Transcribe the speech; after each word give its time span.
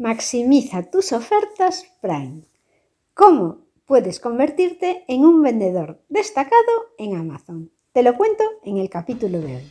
Maximiza 0.00 0.84
tus 0.84 1.12
ofertas 1.12 1.84
Prime. 2.00 2.40
¿Cómo 3.12 3.66
puedes 3.84 4.18
convertirte 4.18 5.04
en 5.08 5.26
un 5.26 5.42
vendedor 5.42 6.00
destacado 6.08 6.72
en 6.96 7.16
Amazon? 7.16 7.70
Te 7.92 8.02
lo 8.02 8.16
cuento 8.16 8.42
en 8.64 8.78
el 8.78 8.88
capítulo 8.88 9.40
de 9.40 9.56
hoy. 9.56 9.70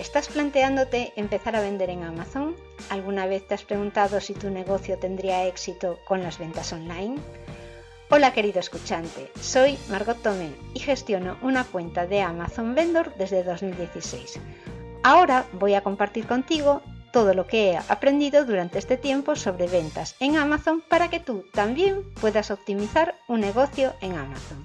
¿Estás 0.00 0.26
planteándote 0.26 1.12
empezar 1.14 1.54
a 1.54 1.60
vender 1.60 1.90
en 1.90 2.02
Amazon? 2.02 2.56
¿Alguna 2.90 3.26
vez 3.26 3.46
te 3.46 3.54
has 3.54 3.62
preguntado 3.62 4.20
si 4.20 4.34
tu 4.34 4.50
negocio 4.50 4.98
tendría 4.98 5.46
éxito 5.46 5.96
con 6.08 6.24
las 6.24 6.40
ventas 6.40 6.72
online? 6.72 7.20
Hola 8.10 8.32
querido 8.32 8.58
escuchante, 8.58 9.30
soy 9.40 9.78
Margot 9.88 10.20
Tomé 10.20 10.50
y 10.74 10.80
gestiono 10.80 11.38
una 11.40 11.62
cuenta 11.62 12.08
de 12.08 12.20
Amazon 12.20 12.74
Vendor 12.74 13.14
desde 13.16 13.44
2016. 13.44 14.40
Ahora 15.04 15.46
voy 15.52 15.74
a 15.74 15.82
compartir 15.82 16.26
contigo 16.26 16.82
todo 17.12 17.34
lo 17.34 17.46
que 17.46 17.72
he 17.72 17.76
aprendido 17.76 18.44
durante 18.44 18.78
este 18.78 18.96
tiempo 18.96 19.36
sobre 19.36 19.68
ventas 19.68 20.16
en 20.20 20.36
Amazon 20.36 20.82
para 20.88 21.10
que 21.10 21.20
tú 21.20 21.44
también 21.52 22.02
puedas 22.14 22.50
optimizar 22.50 23.14
un 23.28 23.40
negocio 23.40 23.94
en 24.00 24.16
Amazon. 24.16 24.64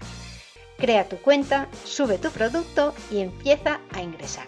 Crea 0.77 1.09
tu 1.09 1.17
cuenta, 1.17 1.67
sube 1.83 2.17
tu 2.17 2.29
producto 2.29 2.93
y 3.11 3.19
empieza 3.19 3.79
a 3.93 4.01
ingresar. 4.01 4.47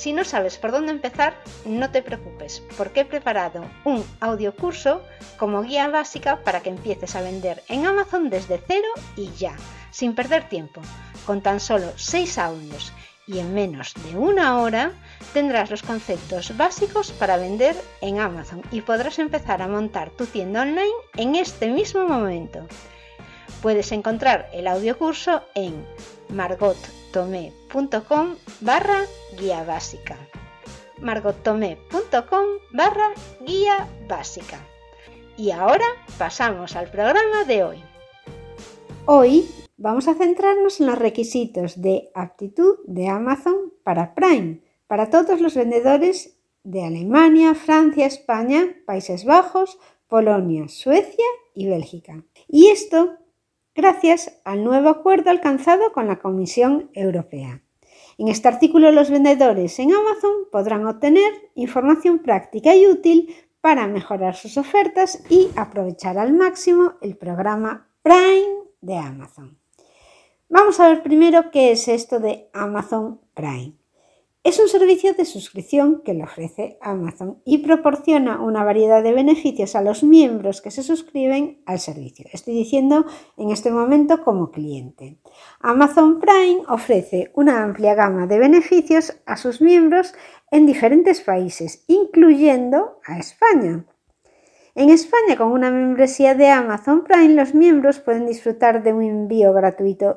Si 0.00 0.14
no 0.14 0.24
sabes 0.24 0.56
por 0.56 0.72
dónde 0.72 0.92
empezar, 0.92 1.34
no 1.66 1.90
te 1.90 2.00
preocupes, 2.00 2.62
porque 2.78 3.00
he 3.00 3.04
preparado 3.04 3.66
un 3.84 4.02
audio 4.20 4.56
curso 4.56 5.02
como 5.36 5.62
guía 5.62 5.88
básica 5.88 6.42
para 6.42 6.60
que 6.60 6.70
empieces 6.70 7.16
a 7.16 7.20
vender 7.20 7.62
en 7.68 7.84
Amazon 7.84 8.30
desde 8.30 8.62
cero 8.66 8.88
y 9.14 9.30
ya, 9.32 9.54
sin 9.90 10.14
perder 10.14 10.48
tiempo, 10.48 10.80
con 11.26 11.42
tan 11.42 11.60
solo 11.60 11.92
6 11.96 12.38
audios 12.38 12.94
y 13.26 13.40
en 13.40 13.52
menos 13.52 13.92
de 14.06 14.16
una 14.16 14.58
hora 14.58 14.92
tendrás 15.32 15.70
los 15.70 15.82
conceptos 15.82 16.56
básicos 16.56 17.12
para 17.12 17.36
vender 17.36 17.76
en 18.00 18.20
Amazon 18.20 18.62
y 18.70 18.80
podrás 18.80 19.18
empezar 19.18 19.62
a 19.62 19.68
montar 19.68 20.10
tu 20.10 20.26
tienda 20.26 20.62
online 20.62 20.90
en 21.16 21.34
este 21.34 21.68
mismo 21.68 22.06
momento. 22.06 22.66
Puedes 23.62 23.92
encontrar 23.92 24.48
el 24.52 24.66
audiocurso 24.66 25.42
en 25.54 25.84
margottomé.com 26.28 28.36
barra 28.60 29.04
guía 29.38 29.64
básica 29.64 30.16
margottomé.com 31.00 32.46
barra 32.72 33.12
guía 33.40 33.88
básica 34.06 34.58
y 35.36 35.50
ahora 35.50 35.86
pasamos 36.18 36.76
al 36.76 36.90
programa 36.90 37.44
de 37.44 37.64
hoy. 37.64 37.84
Hoy 39.06 39.48
vamos 39.78 40.08
a 40.08 40.14
centrarnos 40.14 40.80
en 40.80 40.86
los 40.86 40.98
requisitos 40.98 41.80
de 41.80 42.10
aptitud 42.14 42.78
de 42.86 43.08
Amazon 43.08 43.72
para 43.82 44.14
Prime, 44.14 44.60
para 44.90 45.08
todos 45.08 45.40
los 45.40 45.54
vendedores 45.54 46.36
de 46.64 46.84
Alemania, 46.84 47.54
Francia, 47.54 48.06
España, 48.06 48.74
Países 48.86 49.24
Bajos, 49.24 49.78
Polonia, 50.08 50.66
Suecia 50.66 51.24
y 51.54 51.68
Bélgica. 51.68 52.24
Y 52.48 52.70
esto 52.70 53.12
gracias 53.72 54.40
al 54.44 54.64
nuevo 54.64 54.88
acuerdo 54.88 55.30
alcanzado 55.30 55.92
con 55.92 56.08
la 56.08 56.18
Comisión 56.18 56.90
Europea. 56.92 57.62
En 58.18 58.26
este 58.26 58.48
artículo 58.48 58.90
los 58.90 59.10
vendedores 59.10 59.78
en 59.78 59.92
Amazon 59.92 60.32
podrán 60.50 60.84
obtener 60.88 61.32
información 61.54 62.18
práctica 62.18 62.74
y 62.74 62.88
útil 62.88 63.32
para 63.60 63.86
mejorar 63.86 64.34
sus 64.34 64.56
ofertas 64.56 65.22
y 65.30 65.50
aprovechar 65.54 66.18
al 66.18 66.32
máximo 66.32 66.94
el 67.00 67.16
programa 67.16 67.86
Prime 68.02 68.64
de 68.80 68.96
Amazon. 68.96 69.56
Vamos 70.48 70.80
a 70.80 70.88
ver 70.88 71.04
primero 71.04 71.52
qué 71.52 71.70
es 71.70 71.86
esto 71.86 72.18
de 72.18 72.50
Amazon 72.52 73.20
Prime. 73.34 73.79
Es 74.42 74.58
un 74.58 74.68
servicio 74.68 75.12
de 75.12 75.26
suscripción 75.26 76.00
que 76.02 76.14
le 76.14 76.24
ofrece 76.24 76.78
Amazon 76.80 77.42
y 77.44 77.58
proporciona 77.58 78.40
una 78.40 78.64
variedad 78.64 79.02
de 79.02 79.12
beneficios 79.12 79.76
a 79.76 79.82
los 79.82 80.02
miembros 80.02 80.62
que 80.62 80.70
se 80.70 80.82
suscriben 80.82 81.60
al 81.66 81.78
servicio. 81.78 82.24
Estoy 82.32 82.54
diciendo 82.54 83.04
en 83.36 83.50
este 83.50 83.70
momento 83.70 84.24
como 84.24 84.50
cliente. 84.50 85.18
Amazon 85.60 86.20
Prime 86.20 86.62
ofrece 86.68 87.30
una 87.34 87.62
amplia 87.62 87.94
gama 87.94 88.26
de 88.26 88.38
beneficios 88.38 89.14
a 89.26 89.36
sus 89.36 89.60
miembros 89.60 90.14
en 90.50 90.64
diferentes 90.64 91.20
países, 91.20 91.84
incluyendo 91.86 92.98
a 93.04 93.18
España. 93.18 93.84
En 94.74 94.88
España, 94.88 95.36
con 95.36 95.52
una 95.52 95.70
membresía 95.70 96.34
de 96.34 96.48
Amazon 96.48 97.04
Prime, 97.04 97.34
los 97.34 97.54
miembros 97.54 98.00
pueden 98.00 98.26
disfrutar 98.26 98.82
de 98.82 98.94
un 98.94 99.02
envío 99.02 99.52
gratuito 99.52 100.16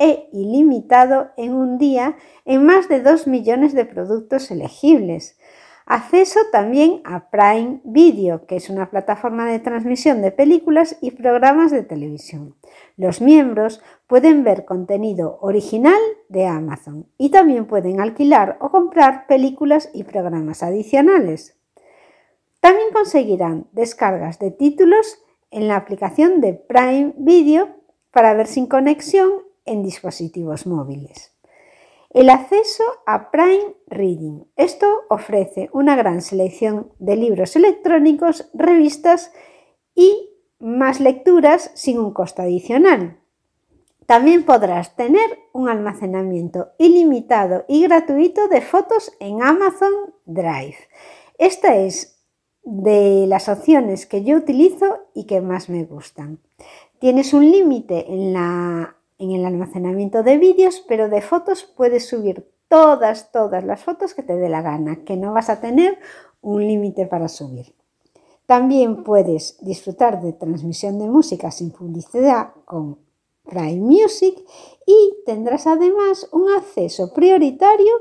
e 0.00 0.28
ilimitado 0.32 1.30
en 1.36 1.54
un 1.54 1.78
día 1.78 2.16
en 2.44 2.64
más 2.64 2.88
de 2.88 3.02
2 3.02 3.28
millones 3.28 3.74
de 3.74 3.84
productos 3.84 4.50
elegibles. 4.50 5.38
Acceso 5.84 6.40
también 6.52 7.02
a 7.04 7.30
Prime 7.30 7.80
Video, 7.84 8.46
que 8.46 8.56
es 8.56 8.70
una 8.70 8.90
plataforma 8.90 9.50
de 9.50 9.58
transmisión 9.58 10.22
de 10.22 10.30
películas 10.30 10.96
y 11.00 11.10
programas 11.10 11.70
de 11.70 11.82
televisión. 11.82 12.56
Los 12.96 13.20
miembros 13.20 13.82
pueden 14.06 14.42
ver 14.42 14.64
contenido 14.64 15.38
original 15.42 16.00
de 16.28 16.46
Amazon 16.46 17.06
y 17.18 17.30
también 17.30 17.66
pueden 17.66 18.00
alquilar 18.00 18.56
o 18.60 18.70
comprar 18.70 19.26
películas 19.26 19.90
y 19.92 20.04
programas 20.04 20.62
adicionales. 20.62 21.58
También 22.60 22.88
conseguirán 22.92 23.66
descargas 23.72 24.38
de 24.38 24.50
títulos 24.50 25.18
en 25.50 25.66
la 25.68 25.76
aplicación 25.76 26.40
de 26.40 26.54
Prime 26.54 27.14
Video 27.16 27.68
para 28.12 28.32
ver 28.32 28.46
sin 28.46 28.66
conexión 28.66 29.49
en 29.64 29.82
dispositivos 29.82 30.66
móviles. 30.66 31.32
El 32.10 32.28
acceso 32.28 32.82
a 33.06 33.30
Prime 33.30 33.76
Reading. 33.86 34.44
Esto 34.56 34.86
ofrece 35.08 35.70
una 35.72 35.94
gran 35.94 36.22
selección 36.22 36.92
de 36.98 37.14
libros 37.14 37.54
electrónicos, 37.54 38.50
revistas 38.52 39.32
y 39.94 40.28
más 40.58 40.98
lecturas 40.98 41.70
sin 41.74 42.00
un 42.00 42.12
costo 42.12 42.42
adicional. 42.42 43.20
También 44.06 44.44
podrás 44.44 44.96
tener 44.96 45.38
un 45.52 45.68
almacenamiento 45.68 46.72
ilimitado 46.78 47.64
y 47.68 47.84
gratuito 47.84 48.48
de 48.48 48.60
fotos 48.60 49.12
en 49.20 49.40
Amazon 49.40 49.92
Drive. 50.26 50.78
Esta 51.38 51.76
es 51.76 52.20
de 52.64 53.26
las 53.28 53.48
opciones 53.48 54.06
que 54.06 54.24
yo 54.24 54.36
utilizo 54.36 54.98
y 55.14 55.26
que 55.26 55.40
más 55.40 55.68
me 55.68 55.84
gustan. 55.84 56.40
Tienes 56.98 57.32
un 57.32 57.50
límite 57.50 58.12
en 58.12 58.32
la 58.32 58.96
en 59.20 59.30
el 59.30 59.44
almacenamiento 59.44 60.24
de 60.24 60.38
vídeos, 60.38 60.82
pero 60.88 61.08
de 61.08 61.20
fotos 61.20 61.62
puedes 61.62 62.08
subir 62.08 62.50
todas, 62.68 63.30
todas 63.30 63.64
las 63.64 63.84
fotos 63.84 64.14
que 64.14 64.22
te 64.22 64.36
dé 64.36 64.48
la 64.48 64.62
gana, 64.62 65.04
que 65.04 65.16
no 65.16 65.32
vas 65.32 65.50
a 65.50 65.60
tener 65.60 65.98
un 66.40 66.66
límite 66.66 67.06
para 67.06 67.28
subir. 67.28 67.74
También 68.46 69.04
puedes 69.04 69.58
disfrutar 69.60 70.20
de 70.22 70.32
transmisión 70.32 70.98
de 70.98 71.08
música 71.08 71.50
sin 71.50 71.70
publicidad 71.70 72.52
con 72.64 72.98
Prime 73.44 73.80
Music 73.80 74.34
y 74.86 75.22
tendrás 75.26 75.66
además 75.66 76.28
un 76.32 76.48
acceso 76.48 77.12
prioritario 77.12 77.92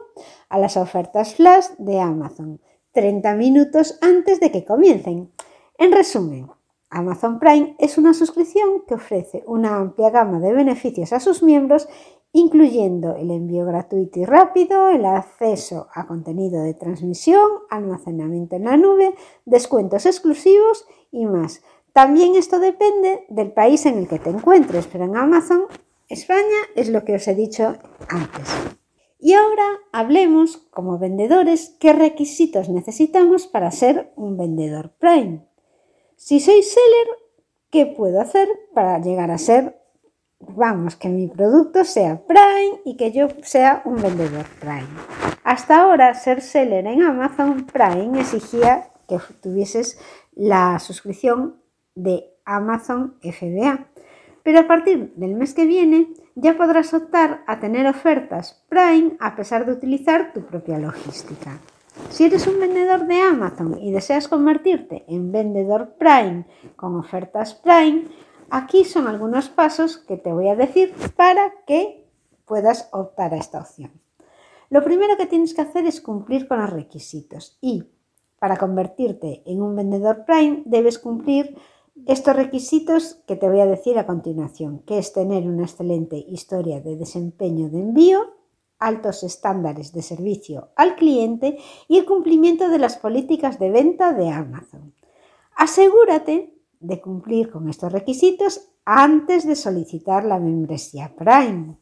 a 0.47 0.58
las 0.58 0.78
ofertas 0.78 1.35
flash 1.35 1.68
de 1.78 2.00
Amazon 2.00 2.62
30 2.94 3.35
minutos 3.35 3.97
antes 4.02 4.40
de 4.40 4.52
que 4.52 4.66
comiencen. 4.66 5.31
En 5.78 5.91
resumen, 5.91 6.50
Amazon 6.89 7.39
Prime 7.39 7.75
es 7.77 7.97
una 7.97 8.13
suscripción 8.13 8.83
que 8.88 8.95
ofrece 8.95 9.44
una 9.45 9.77
amplia 9.77 10.09
gama 10.09 10.39
de 10.39 10.53
beneficios 10.53 11.13
a 11.13 11.19
sus 11.19 11.44
miembros, 11.44 11.88
incluyendo 12.31 13.16
el 13.16 13.31
envío 13.31 13.66
gratuito 13.66 14.19
y 14.19 14.25
rápido, 14.25 14.89
el 14.89 15.05
acceso 15.05 15.88
a 15.94 16.07
contenido 16.07 16.63
de 16.63 16.73
transmisión, 16.73 17.45
almacenamiento 17.69 18.55
en 18.55 18.63
la 18.66 18.78
nube, 18.78 19.13
descuentos 19.45 20.05
exclusivos 20.05 20.85
y 21.11 21.25
más. 21.25 21.61
También 21.94 22.35
esto 22.35 22.59
depende 22.59 23.25
del 23.29 23.51
país 23.51 23.85
en 23.85 23.99
el 23.99 24.07
que 24.07 24.19
te 24.19 24.29
encuentres, 24.29 24.88
pero 24.88 25.05
en 25.05 25.16
Amazon 25.16 25.63
España 26.07 26.57
es 26.75 26.89
lo 26.89 27.05
que 27.05 27.16
os 27.16 27.28
he 27.28 27.35
dicho 27.35 27.75
antes. 28.09 28.78
Y 29.19 29.33
ahora 29.33 29.66
hablemos 29.91 30.57
como 30.72 30.97
vendedores 30.97 31.75
qué 31.79 31.94
requisitos 31.94 32.69
necesitamos 32.69 33.47
para 33.47 33.69
ser 33.69 34.11
un 34.16 34.38
vendedor 34.38 34.95
Prime. 34.97 35.48
Si 36.22 36.41
soy 36.41 36.62
seller, 36.63 37.08
¿qué 37.72 37.85
puedo 37.85 38.20
hacer 38.20 38.49
para 38.73 38.99
llegar 38.99 39.32
a 39.32 39.38
ser, 39.38 39.79
vamos, 40.41 40.97
que 40.97 41.08
mi 41.08 41.28
producto 41.28 41.85
sea 41.85 42.22
Prime 42.28 42.82
y 42.84 42.97
que 42.97 43.14
yo 43.14 43.29
sea 43.41 43.82
un 43.85 44.02
vendedor 44.02 44.46
Prime? 44.59 44.90
Hasta 45.46 45.82
ahora, 45.82 46.14
ser 46.16 46.41
seller 46.41 46.85
en 46.88 47.03
Amazon 47.03 47.66
Prime 47.66 48.20
exigía 48.20 48.90
que 49.08 49.17
tuvieses 49.41 49.97
la 50.34 50.78
suscripción 50.79 51.61
de 51.96 52.26
Amazon 52.43 53.16
FBA. 53.22 53.88
Pero 54.43 54.59
a 54.59 54.67
partir 54.67 55.14
del 55.16 55.35
mes 55.35 55.53
que 55.53 55.66
viene 55.66 56.09
ya 56.35 56.58
podrás 56.58 56.93
optar 56.93 57.46
a 57.47 57.61
tener 57.61 57.88
ofertas 57.88 58.66
Prime 58.67 59.16
a 59.22 59.38
pesar 59.38 59.66
de 59.66 59.72
utilizar 59.72 60.34
tu 60.34 60.46
propia 60.46 60.79
logística. 60.79 61.59
Si 62.09 62.25
eres 62.25 62.47
un 62.47 62.59
vendedor 62.59 63.07
de 63.07 63.22
Amazon 63.22 63.79
y 63.79 63.91
deseas 63.91 64.28
convertirte 64.28 65.05
en 65.07 65.31
vendedor 65.31 65.96
Prime 65.97 66.46
con 66.75 66.96
ofertas 66.96 67.53
Prime, 67.53 68.07
aquí 68.49 68.84
son 68.84 69.07
algunos 69.07 69.49
pasos 69.49 69.97
que 69.97 70.17
te 70.17 70.31
voy 70.31 70.49
a 70.49 70.55
decir 70.55 70.93
para 71.16 71.53
que 71.66 72.05
puedas 72.46 72.90
optar 72.91 73.34
a 73.34 73.37
esta 73.37 73.59
opción. 73.59 73.91
Lo 74.69 74.84
primero 74.84 75.17
que 75.17 75.28
tienes 75.28 75.53
que 75.53 75.61
hacer 75.61 75.85
es 75.85 76.01
cumplir 76.01 76.47
con 76.47 76.59
los 76.59 76.69
requisitos 76.69 77.57
y 77.61 77.84
Para 78.40 78.55
convertirte 78.55 79.43
en 79.45 79.61
un 79.61 79.75
vendedor 79.75 80.23
Prime 80.25 80.63
debes 80.66 80.97
cumplir 80.97 81.57
estos 82.07 82.35
requisitos 82.35 83.16
que 83.28 83.35
te 83.35 83.49
voy 83.49 83.59
a 83.59 83.66
decir 83.66 83.99
a 83.99 84.05
continuación, 84.05 84.79
que 84.79 84.97
es 84.97 85.11
tener 85.11 85.45
una 85.45 85.63
excelente 85.63 86.16
historia 86.16 86.79
de 86.79 86.95
desempeño 86.95 87.69
de 87.69 87.81
envío, 87.81 88.39
altos 88.79 89.23
estándares 89.23 89.93
de 89.93 90.02
servicio 90.02 90.70
al 90.76 90.96
cliente 90.96 91.58
y 91.87 91.97
el 91.97 92.05
cumplimiento 92.05 92.70
de 92.70 92.79
las 92.79 92.97
políticas 92.97 93.59
de 93.59 93.70
venta 93.70 94.14
de 94.14 94.29
Amazon. 94.29 94.93
Asegúrate 95.55 96.55
de 96.79 97.02
cumplir 97.02 97.52
con 97.52 97.70
estos 97.70 97.91
requisitos 97.91 98.70
antes 98.85 99.46
de 99.46 99.55
solicitar 99.55 100.23
la 100.23 100.40
membresía 100.40 101.14
Prime. 101.16 101.78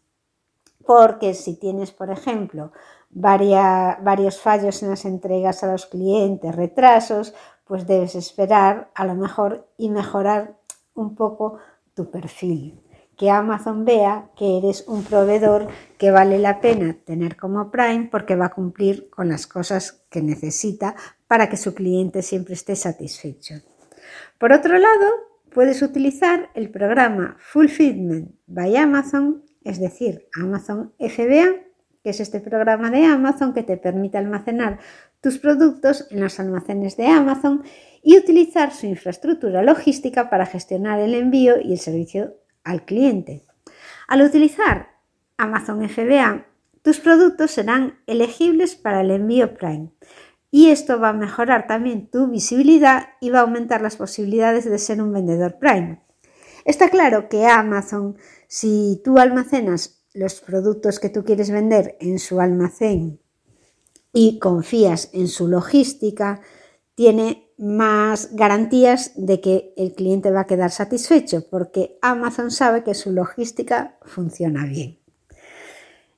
Porque 0.85 1.33
si 1.33 1.59
tienes, 1.59 1.91
por 1.91 2.09
ejemplo, 2.09 2.71
varios 3.09 4.39
fallos 4.39 4.81
en 4.83 4.89
las 4.89 5.05
entregas 5.05 5.63
a 5.63 5.71
los 5.71 5.85
clientes, 5.85 6.55
retrasos, 6.55 7.33
pues 7.65 7.85
debes 7.85 8.15
esperar 8.15 8.89
a 8.95 9.05
lo 9.05 9.15
mejor 9.15 9.67
y 9.77 9.89
mejorar 9.89 10.57
un 10.95 11.15
poco 11.15 11.57
tu 11.93 12.09
perfil. 12.09 12.81
Que 13.17 13.29
Amazon 13.31 13.83
vea 13.83 14.29
que 14.37 14.59
eres 14.59 14.85
un 14.87 15.03
proveedor 15.03 15.67
que 15.97 16.11
vale 16.11 16.37
la 16.37 16.61
pena 16.61 16.95
tener 17.03 17.35
como 17.35 17.71
Prime 17.71 18.09
porque 18.11 18.35
va 18.35 18.45
a 18.45 18.53
cumplir 18.53 19.09
con 19.09 19.27
las 19.27 19.47
cosas 19.47 20.03
que 20.09 20.21
necesita 20.21 20.95
para 21.27 21.49
que 21.49 21.57
su 21.57 21.73
cliente 21.73 22.21
siempre 22.21 22.53
esté 22.53 22.75
satisfecho. 22.75 23.55
Por 24.37 24.53
otro 24.53 24.77
lado, 24.77 25.05
puedes 25.51 25.81
utilizar 25.81 26.49
el 26.53 26.69
programa 26.69 27.35
Fulfillment 27.39 28.35
by 28.45 28.77
Amazon, 28.77 29.43
es 29.63 29.79
decir, 29.79 30.27
Amazon 30.39 30.93
FBA, 30.99 31.67
que 32.03 32.11
es 32.11 32.19
este 32.19 32.39
programa 32.39 32.91
de 32.91 33.03
Amazon 33.05 33.53
que 33.53 33.63
te 33.63 33.75
permite 33.75 34.17
almacenar 34.17 34.79
tus 35.19 35.39
productos 35.39 36.07
en 36.11 36.19
los 36.19 36.39
almacenes 36.39 36.95
de 36.95 37.07
Amazon 37.07 37.63
y 38.03 38.17
utilizar 38.17 38.71
su 38.71 38.85
infraestructura 38.85 39.63
logística 39.63 40.29
para 40.29 40.45
gestionar 40.45 40.99
el 40.99 41.15
envío 41.15 41.59
y 41.59 41.73
el 41.73 41.79
servicio 41.79 42.35
al 42.67 42.85
cliente. 42.85 43.43
Al 44.07 44.21
utilizar 44.21 44.89
Amazon 45.37 45.87
FBA, 45.89 46.45
tus 46.81 46.99
productos 46.99 47.51
serán 47.51 47.99
elegibles 48.07 48.75
para 48.75 49.01
el 49.01 49.11
envío 49.11 49.53
Prime 49.53 49.91
y 50.51 50.69
esto 50.69 50.99
va 50.99 51.09
a 51.09 51.13
mejorar 51.13 51.67
también 51.67 52.09
tu 52.09 52.27
visibilidad 52.27 53.09
y 53.19 53.29
va 53.29 53.39
a 53.39 53.41
aumentar 53.41 53.81
las 53.81 53.97
posibilidades 53.97 54.65
de 54.65 54.77
ser 54.79 55.01
un 55.01 55.11
vendedor 55.11 55.57
Prime. 55.59 56.01
Está 56.65 56.89
claro 56.89 57.29
que 57.29 57.45
Amazon, 57.45 58.17
si 58.47 59.01
tú 59.03 59.19
almacenas 59.19 60.05
los 60.13 60.41
productos 60.41 60.99
que 60.99 61.09
tú 61.09 61.23
quieres 61.23 61.51
vender 61.51 61.97
en 61.99 62.19
su 62.19 62.39
almacén 62.39 63.19
y 64.13 64.39
confías 64.39 65.09
en 65.13 65.27
su 65.27 65.47
logística, 65.47 66.41
tiene 66.95 67.46
más 67.57 68.35
garantías 68.35 69.11
de 69.15 69.41
que 69.41 69.73
el 69.77 69.93
cliente 69.93 70.31
va 70.31 70.41
a 70.41 70.47
quedar 70.47 70.71
satisfecho 70.71 71.47
porque 71.49 71.97
Amazon 72.01 72.51
sabe 72.51 72.83
que 72.83 72.93
su 72.93 73.11
logística 73.11 73.97
funciona 74.03 74.65
bien. 74.65 74.99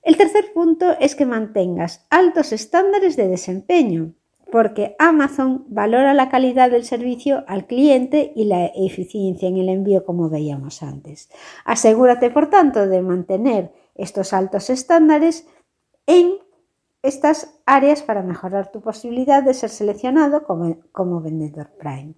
El 0.02 0.18
tercer 0.18 0.54
punto 0.54 0.98
es 1.00 1.16
que 1.16 1.26
mantengas 1.26 2.06
altos 2.10 2.52
estándares 2.52 3.16
de 3.16 3.28
desempeño 3.28 4.14
porque 4.52 4.96
Amazon 4.98 5.66
valora 5.68 6.14
la 6.14 6.30
calidad 6.30 6.72
del 6.72 6.84
servicio 6.84 7.44
al 7.48 7.68
cliente 7.68 8.34
y 8.36 8.46
la 8.46 8.66
eficiencia 8.66 9.48
en 9.48 9.58
el 9.58 9.70
envío 9.70 10.06
como 10.06 10.30
veíamos 10.30 10.82
antes. 10.82 11.30
Asegúrate, 11.66 12.32
por 12.32 12.50
tanto, 12.50 12.88
de 12.88 13.02
mantener 13.02 13.72
estos 13.96 14.34
altos 14.34 14.70
estándares 14.70 15.48
en 16.08 16.40
estas 17.02 17.60
áreas 17.66 18.04
para 18.04 18.24
mejorar 18.24 18.72
tu 18.72 18.82
posibilidad 18.82 19.44
de 19.44 19.54
ser 19.54 19.70
seleccionado 19.70 20.44
como, 20.44 21.22
vendedor 21.22 21.72
Prime. 21.80 22.16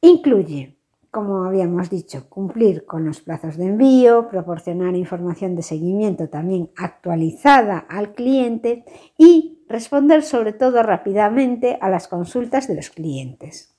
Incluye, 0.00 0.76
como 1.10 1.44
habíamos 1.44 1.90
dicho, 1.90 2.28
cumplir 2.28 2.84
con 2.86 3.04
los 3.04 3.20
plazos 3.20 3.56
de 3.56 3.66
envío, 3.66 4.28
proporcionar 4.28 4.94
información 4.94 5.56
de 5.56 5.62
seguimiento 5.62 6.28
también 6.28 6.70
actualizada 6.76 7.78
al 7.78 8.12
cliente 8.12 8.84
y 9.16 9.64
responder 9.68 10.22
sobre 10.22 10.52
todo 10.52 10.82
rápidamente 10.82 11.78
a 11.80 11.88
las 11.88 12.06
consultas 12.08 12.68
de 12.68 12.76
los 12.76 12.90
clientes. 12.90 13.74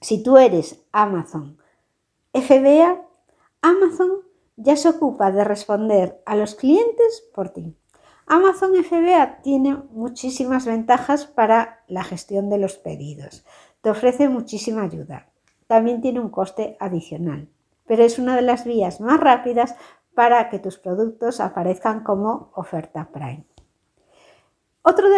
Si 0.00 0.22
tú 0.22 0.38
eres 0.38 0.82
Amazon 0.92 1.58
FBA, 2.32 3.02
Amazon 3.62 4.10
ya 4.56 4.76
se 4.76 4.88
ocupa 4.88 5.30
de 5.30 5.44
responder 5.44 6.20
a 6.26 6.36
los 6.36 6.54
clientes 6.54 7.24
por 7.34 7.50
ti. 7.50 7.76
Amazon 8.30 8.72
FBA 8.84 9.38
tiene 9.42 9.74
muchísimas 9.90 10.66
ventajas 10.66 11.24
para 11.24 11.80
la 11.88 12.04
gestión 12.04 12.50
de 12.50 12.58
los 12.58 12.76
pedidos. 12.76 13.46
Te 13.80 13.88
ofrece 13.88 14.28
muchísima 14.28 14.82
ayuda. 14.82 15.28
También 15.66 16.02
tiene 16.02 16.20
un 16.20 16.28
coste 16.28 16.76
adicional, 16.78 17.48
pero 17.86 18.04
es 18.04 18.18
una 18.18 18.36
de 18.36 18.42
las 18.42 18.66
vías 18.66 19.00
más 19.00 19.18
rápidas 19.18 19.76
para 20.14 20.50
que 20.50 20.58
tus 20.58 20.76
productos 20.76 21.40
aparezcan 21.40 22.04
como 22.04 22.50
oferta 22.54 23.08
Prime. 23.10 23.44
otra 24.82 25.08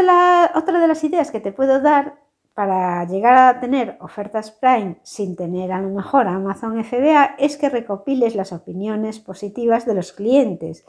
de 0.81 0.87
las 0.87 1.03
ideas 1.03 1.33
que 1.33 1.41
te 1.41 1.51
puedo 1.51 1.81
dar 1.81 2.21
para 2.55 3.05
llegar 3.07 3.37
a 3.37 3.61
tener 3.61 3.97
ofertas 4.01 4.53
Prime 4.53 4.99
sin 5.03 5.35
tener 5.35 5.73
a 5.73 5.81
lo 5.81 5.89
mejor 5.89 6.29
Amazon 6.29 6.85
FBA 6.85 7.37
es 7.39 7.57
que 7.57 7.71
recopiles 7.71 8.37
las 8.37 8.53
opiniones 8.53 9.19
positivas 9.19 9.85
de 9.85 9.95
los 9.95 10.13
clientes, 10.13 10.85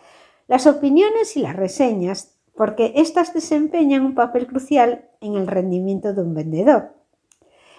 las 0.52 0.68
opiniones 0.68 1.38
y 1.38 1.40
las 1.40 1.56
reseñas, 1.56 2.36
porque 2.58 2.92
éstas 2.98 3.34
desempeñan 3.34 4.04
un 4.04 4.16
papel 4.16 4.48
crucial 4.48 5.10
en 5.22 5.36
el 5.36 5.48
rendimiento 5.48 6.14
de 6.14 6.24
un 6.24 6.34
vendedor. 6.34 6.94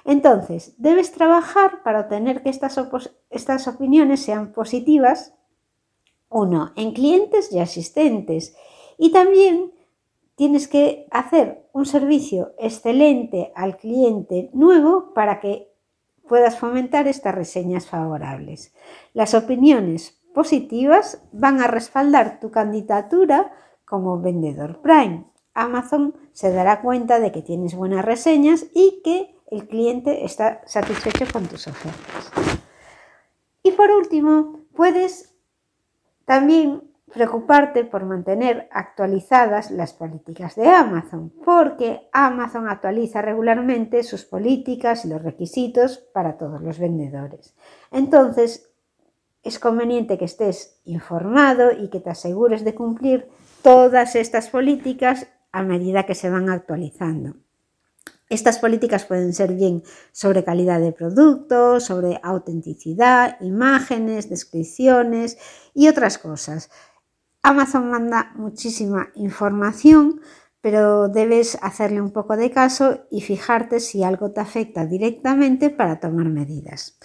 Entonces, 0.06 0.72
debes 0.78 1.12
trabajar 1.12 1.82
para 1.82 2.00
obtener 2.00 2.42
que 2.42 2.48
estas, 2.48 2.80
estas 3.28 3.68
opiniones 3.68 4.22
sean 4.22 4.54
positivas, 4.54 5.34
uno, 6.30 6.72
en 6.74 6.92
clientes 6.92 7.52
y 7.52 7.58
asistentes, 7.58 8.56
y 8.96 9.12
también 9.12 9.74
tienes 10.34 10.66
que 10.66 11.06
hacer 11.10 11.68
un 11.74 11.84
servicio 11.84 12.54
excelente 12.58 13.52
al 13.54 13.76
cliente 13.76 14.48
nuevo 14.54 15.12
para 15.12 15.40
que 15.40 15.70
puedas 16.26 16.58
fomentar 16.58 17.06
estas 17.06 17.34
reseñas 17.34 17.84
favorables. 17.84 18.72
Las 19.12 19.34
opiniones 19.34 20.21
positivas 20.34 21.22
van 21.32 21.60
a 21.60 21.66
respaldar 21.66 22.40
tu 22.40 22.50
candidatura 22.50 23.52
como 23.84 24.20
vendedor 24.20 24.80
Prime. 24.80 25.26
Amazon 25.54 26.14
se 26.32 26.52
dará 26.52 26.80
cuenta 26.80 27.20
de 27.20 27.30
que 27.30 27.42
tienes 27.42 27.74
buenas 27.74 28.04
reseñas 28.04 28.66
y 28.74 29.02
que 29.04 29.36
el 29.50 29.68
cliente 29.68 30.24
está 30.24 30.62
satisfecho 30.66 31.26
con 31.30 31.46
tus 31.46 31.66
ofertas. 31.68 32.32
Y 33.62 33.72
por 33.72 33.90
último, 33.90 34.60
puedes 34.74 35.34
también 36.24 36.82
preocuparte 37.12 37.84
por 37.84 38.04
mantener 38.06 38.68
actualizadas 38.72 39.70
las 39.70 39.92
políticas 39.92 40.56
de 40.56 40.68
Amazon, 40.68 41.30
porque 41.44 42.08
Amazon 42.12 42.68
actualiza 42.68 43.20
regularmente 43.20 44.02
sus 44.02 44.24
políticas 44.24 45.04
y 45.04 45.08
los 45.08 45.22
requisitos 45.22 45.98
para 45.98 46.38
todos 46.38 46.62
los 46.62 46.78
vendedores. 46.78 47.54
Entonces, 47.90 48.71
es 49.42 49.58
conveniente 49.58 50.18
que 50.18 50.24
estés 50.24 50.80
informado 50.84 51.72
y 51.72 51.90
que 51.90 52.00
te 52.00 52.10
asegures 52.10 52.64
de 52.64 52.74
cumplir 52.74 53.28
todas 53.62 54.14
estas 54.16 54.48
políticas 54.48 55.26
a 55.50 55.62
medida 55.62 56.06
que 56.06 56.14
se 56.14 56.30
van 56.30 56.48
actualizando. 56.48 57.36
Estas 58.28 58.58
políticas 58.58 59.04
pueden 59.04 59.34
ser 59.34 59.52
bien 59.52 59.82
sobre 60.10 60.42
calidad 60.42 60.80
de 60.80 60.92
producto, 60.92 61.80
sobre 61.80 62.18
autenticidad, 62.22 63.36
imágenes, 63.42 64.30
descripciones 64.30 65.36
y 65.74 65.88
otras 65.88 66.16
cosas. 66.16 66.70
Amazon 67.42 67.90
manda 67.90 68.32
muchísima 68.36 69.08
información, 69.16 70.22
pero 70.62 71.08
debes 71.08 71.58
hacerle 71.60 72.00
un 72.00 72.12
poco 72.12 72.36
de 72.38 72.50
caso 72.50 73.00
y 73.10 73.20
fijarte 73.20 73.80
si 73.80 74.02
algo 74.02 74.30
te 74.30 74.40
afecta 74.40 74.86
directamente 74.86 75.68
para 75.68 76.00
tomar 76.00 76.26
medidas. 76.26 76.98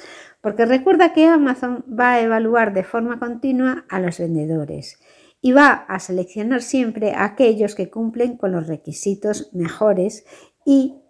Porque 0.48 0.66
recuerda 0.66 1.12
que 1.12 1.26
Amazon 1.26 1.84
va 1.92 2.14
a 2.14 2.22
evaluar 2.22 2.74
de 2.74 2.86
forma 2.86 3.20
continua 3.20 3.84
a 3.90 4.00
los 4.00 4.18
vendedores 4.18 4.98
y 5.42 5.52
va 5.52 5.74
a 5.90 6.00
seleccionar 6.00 6.62
siempre 6.62 7.12
a 7.12 7.26
aquellos 7.26 7.76
que 7.76 7.90
cumplen 7.90 8.38
con 8.38 8.54
los 8.54 8.66
requisitos 8.66 9.54
mejores 9.54 10.24
y 10.64 11.02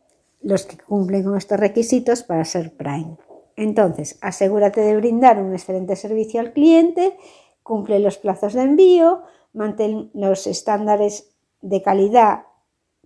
los 0.42 0.66
que 0.66 0.80
cumplen 0.80 1.24
con 1.24 1.38
estos 1.38 1.60
requisitos 1.60 2.24
para 2.24 2.46
ser 2.46 2.76
Prime. 2.76 3.18
Entonces, 3.56 4.18
asegúrate 4.22 4.82
de 4.82 4.98
brindar 4.98 5.38
un 5.38 5.54
excelente 5.54 5.96
servicio 5.96 6.40
al 6.40 6.52
cliente 6.52 7.14
cumple 7.62 8.00
los 8.00 8.18
plazos 8.18 8.54
de 8.54 8.64
envío, 8.64 9.22
mantén 9.54 10.10
los 10.16 10.48
estándares 10.48 11.30
de 11.62 11.84
calidad 11.84 12.47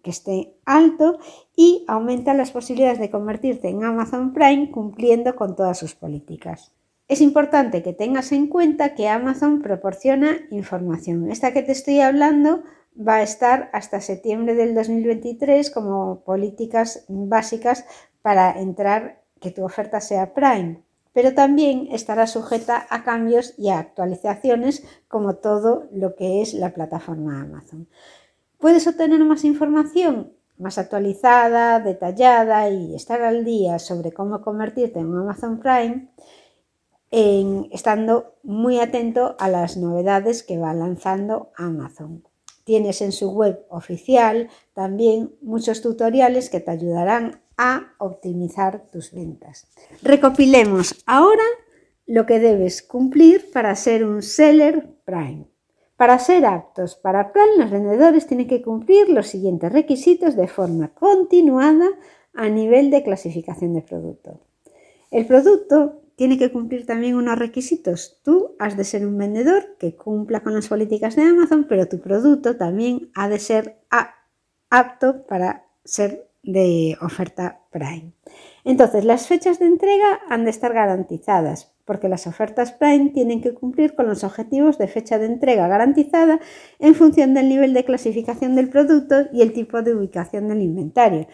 que 0.02 0.10
esté 0.10 0.54
alto 0.66 1.20
y 1.56 1.86
aumenta 1.88 2.34
las 2.34 2.52
posibilidades 2.52 3.00
de 3.00 3.10
convertirte 3.10 3.70
en 3.70 3.84
Amazon 3.84 4.34
Prime 4.34 4.72
cumpliendo 4.72 5.36
con 5.36 5.56
todas 5.56 5.78
sus 5.78 5.96
políticas. 5.96 6.72
Es 7.08 7.20
importante 7.20 7.84
que 7.84 7.94
tengas 7.94 8.32
en 8.32 8.48
cuenta 8.48 8.96
que 8.96 9.10
Amazon 9.10 9.62
proporciona 9.62 10.38
información. 10.50 11.30
Esta 11.30 11.52
que 11.52 11.62
te 11.62 11.74
estoy 11.74 12.00
hablando 12.00 12.64
va 12.98 13.16
a 13.16 13.22
estar 13.22 13.70
hasta 13.74 14.02
septiembre 14.02 14.56
del 14.56 14.74
2023 14.76 15.72
como 15.72 16.22
políticas 16.22 17.06
básicas 17.08 17.86
para 18.22 18.60
entrar 18.60 19.22
que 19.42 19.52
tu 19.52 19.64
oferta 19.64 20.00
sea 20.00 20.34
Prime, 20.34 20.84
pero 21.14 21.34
también 21.34 21.90
estará 21.92 22.28
sujeta 22.28 22.86
a 22.90 23.04
cambios 23.04 23.56
y 23.58 23.70
a 23.70 23.80
actualizaciones 23.80 24.86
como 25.08 25.36
todo 25.36 25.88
lo 25.92 26.16
que 26.16 26.42
es 26.42 26.54
la 26.54 26.74
plataforma 26.74 27.42
Amazon. 27.42 27.88
¿Puedes 28.62 28.88
obtener 28.88 29.24
más 29.26 29.44
información? 29.44 30.34
más 30.62 30.78
actualizada, 30.78 31.80
detallada 31.80 32.70
y 32.70 32.96
estar 32.96 33.22
al 33.24 33.44
día 33.44 33.80
sobre 33.80 34.12
cómo 34.12 34.42
convertirte 34.42 35.00
en 35.00 35.14
Amazon 35.14 35.60
Prime, 35.60 36.08
estando 37.72 38.36
muy 38.44 38.80
atento 38.80 39.36
a 39.40 39.50
las 39.50 39.76
novedades 39.76 40.44
que 40.44 40.58
va 40.58 40.74
lanzando 40.74 41.52
Amazon. 41.58 42.24
Tienes 42.64 43.02
en 43.02 43.12
su 43.12 43.32
web 43.32 43.66
oficial 43.70 44.50
también 44.74 45.36
muchos 45.42 45.82
tutoriales 45.82 46.50
que 46.50 46.60
te 46.60 46.72
ayudarán 46.72 47.42
a 47.58 47.94
optimizar 47.98 48.88
tus 48.92 49.12
ventas. 49.12 49.68
Recopilemos 50.04 51.04
ahora 51.06 51.44
lo 52.06 52.26
que 52.26 52.40
debes 52.40 52.84
cumplir 52.84 53.52
para 53.52 53.76
ser 53.76 54.06
un 54.06 54.22
seller 54.22 54.88
Prime. 55.06 55.51
Para 56.02 56.18
ser 56.18 56.48
aptos 56.48 56.96
para 56.96 57.32
Prime, 57.32 57.58
los 57.60 57.70
vendedores 57.70 58.26
tienen 58.26 58.48
que 58.48 58.64
cumplir 58.64 59.08
los 59.10 59.28
siguientes 59.28 59.72
requisitos 59.72 60.36
de 60.36 60.48
forma 60.48 60.88
continuada 60.96 61.90
a 62.34 62.50
nivel 62.50 62.90
de 62.90 63.04
clasificación 63.04 63.76
de 63.76 63.84
producto. 63.84 64.40
El 65.12 65.28
producto 65.28 66.02
tiene 66.16 66.40
que 66.40 66.52
cumplir 66.52 66.88
también 66.88 67.14
unos 67.14 67.38
requisitos. 67.38 68.20
Tú 68.24 68.56
has 68.58 68.76
de 68.78 68.84
ser 68.84 69.06
un 69.06 69.16
vendedor 69.16 69.76
que 69.78 69.96
cumpla 69.96 70.40
con 70.40 70.56
las 70.56 70.70
políticas 70.70 71.16
de 71.16 71.22
Amazon, 71.22 71.68
pero 71.70 71.88
tu 71.88 72.00
producto 72.00 72.58
también 72.58 73.12
ha 73.14 73.30
de 73.30 73.38
ser 73.38 73.78
apto 74.72 75.28
para 75.28 75.68
ser 75.86 76.32
de 76.42 76.98
oferta 77.00 77.62
Prime. 77.70 78.14
Entonces, 78.64 79.06
las 79.06 79.28
fechas 79.28 79.60
de 79.60 79.68
entrega 79.68 80.22
han 80.30 80.46
de 80.46 80.50
estar 80.50 80.74
garantizadas 80.74 81.76
porque 81.92 82.08
las 82.08 82.26
ofertas 82.26 82.72
Prime 82.72 83.10
tienen 83.10 83.42
que 83.42 83.54
cumplir 83.54 83.96
con 83.96 84.08
los 84.08 84.24
objetivos 84.24 84.78
de 84.78 84.88
fecha 84.88 85.20
de 85.20 85.26
entrega 85.26 85.68
garantizada 85.68 86.40
en 86.80 86.96
función 86.96 87.34
del 87.34 87.50
nivel 87.50 87.74
de 87.74 87.84
clasificación 87.84 88.56
del 88.56 88.70
producto 88.70 89.28
y 89.34 89.42
el 89.42 89.52
tipo 89.52 89.82
de 89.82 89.94
ubicación 89.94 90.48
del 90.48 90.62
inventario. 90.62 91.28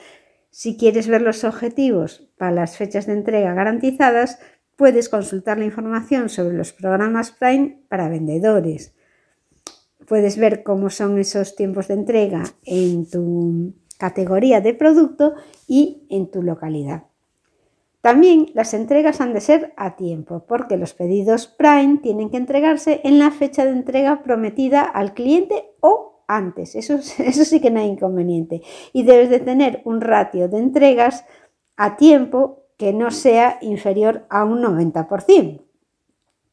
Si 0.50 0.76
quieres 0.76 1.08
ver 1.08 1.22
los 1.22 1.44
objetivos 1.44 2.28
para 2.40 2.50
las 2.50 2.76
fechas 2.76 3.06
de 3.06 3.14
entrega 3.14 3.54
garantizadas, 3.54 4.40
puedes 4.76 5.10
consultar 5.10 5.60
la 5.60 5.66
información 5.66 6.28
sobre 6.28 6.58
los 6.58 6.74
programas 6.74 7.30
Prime 7.30 7.84
para 7.88 8.10
vendedores. 8.10 8.96
Puedes 10.08 10.40
ver 10.40 10.64
cómo 10.64 10.90
son 10.90 11.20
esos 11.20 11.56
tiempos 11.56 11.88
de 11.88 11.94
entrega 11.94 12.42
en 12.66 13.08
tu 13.08 13.76
categoría 14.00 14.60
de 14.60 14.74
producto 14.74 15.36
y 15.68 16.08
en 16.10 16.32
tu 16.32 16.42
localidad. 16.42 17.04
También 18.02 18.52
las 18.54 18.74
entregas 18.74 19.22
han 19.22 19.34
de 19.34 19.42
ser 19.42 19.74
a 19.76 19.96
tiempo, 19.96 20.46
porque 20.48 20.78
los 20.78 20.94
pedidos 20.94 21.48
Prime 21.48 21.98
tienen 21.98 22.30
que 22.30 22.38
entregarse 22.38 23.02
en 23.04 23.20
la 23.20 23.32
fecha 23.32 23.66
de 23.66 23.72
entrega 23.72 24.24
prometida 24.24 24.84
al 24.84 25.14
cliente 25.14 25.72
o 25.82 26.24
antes. 26.28 26.76
Eso, 26.76 27.00
sí 27.02 27.60
que 27.60 27.72
no 27.72 27.80
hay 27.80 27.88
inconveniente. 27.88 28.62
Y 28.94 29.04
debes 29.04 29.30
de 29.30 29.40
tener 29.40 29.82
un 29.86 30.02
ratio 30.02 30.48
de 30.48 30.60
entregas 30.60 31.26
a 31.76 31.98
tiempo 31.98 32.64
que 32.78 32.94
no 32.94 33.12
sea 33.12 33.58
inferior 33.62 34.26
a 34.30 34.44
un 34.44 34.62
90%. 34.62 35.64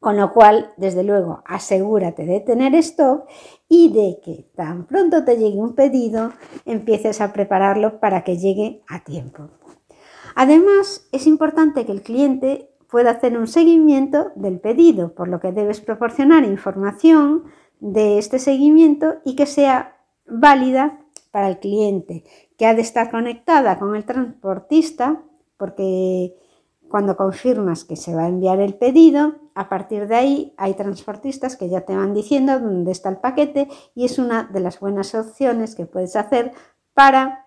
Con 0.01 0.19
lo 0.19 0.35
cual, 0.35 0.73
desde 0.77 1.03
luego, 1.03 1.43
asegúrate 1.47 2.27
de 2.27 2.41
tener 2.41 2.75
stock 2.75 3.27
y 3.69 3.91
de 3.91 4.21
que 4.23 4.51
tan 4.55 4.87
pronto 4.87 5.25
te 5.25 5.37
llegue 5.37 5.57
un 5.57 5.75
pedido, 5.75 6.33
empieces 6.67 7.23
a 7.23 7.33
prepararlo 7.33 8.01
para 8.01 8.23
que 8.23 8.37
llegue 8.37 8.83
a 8.87 9.03
tiempo. 9.03 9.49
Además, 10.35 11.09
es 11.13 11.27
importante 11.27 11.87
que 11.87 11.93
el 11.93 12.03
cliente 12.03 12.71
pueda 12.91 13.11
hacer 13.11 13.37
un 13.39 13.47
seguimiento 13.47 14.33
del 14.35 14.61
pedido, 14.61 15.15
por 15.15 15.29
lo 15.29 15.41
que 15.41 15.53
debes 15.53 15.81
proporcionar 15.81 16.45
información 16.45 17.45
de 17.81 18.19
este 18.19 18.39
seguimiento 18.39 19.17
y 19.25 19.37
que 19.37 19.47
sea 19.47 19.97
válida 20.27 21.01
para 21.31 21.49
el 21.49 21.59
cliente, 21.59 22.25
que 22.57 22.67
ha 22.67 22.75
de 22.75 22.83
estar 22.83 23.11
conectada 23.11 23.79
con 23.79 23.97
el 23.97 24.05
transportista, 24.05 25.23
porque 25.57 26.35
cuando 26.89 27.17
confirmas 27.17 27.85
que 27.85 27.97
se 27.97 28.15
va 28.15 28.25
a 28.25 28.29
enviar 28.29 28.61
el 28.61 28.75
pedido, 28.75 29.35
a 29.55 29.69
partir 29.69 30.07
de 30.07 30.15
ahí 30.15 30.55
hay 30.57 30.75
transportistas 30.75 31.57
que 31.57 31.69
ya 31.69 31.81
te 31.81 31.97
van 31.97 32.15
diciendo 32.15 32.59
dónde 32.61 32.93
está 32.93 33.09
el 33.09 33.17
paquete 33.17 33.69
y 33.95 34.05
es 34.05 34.19
una 34.19 34.45
de 34.45 34.61
las 34.61 34.79
buenas 34.79 35.15
opciones 35.15 35.75
que 35.75 35.87
puedes 35.87 36.15
hacer 36.15 36.53
para 36.93 37.44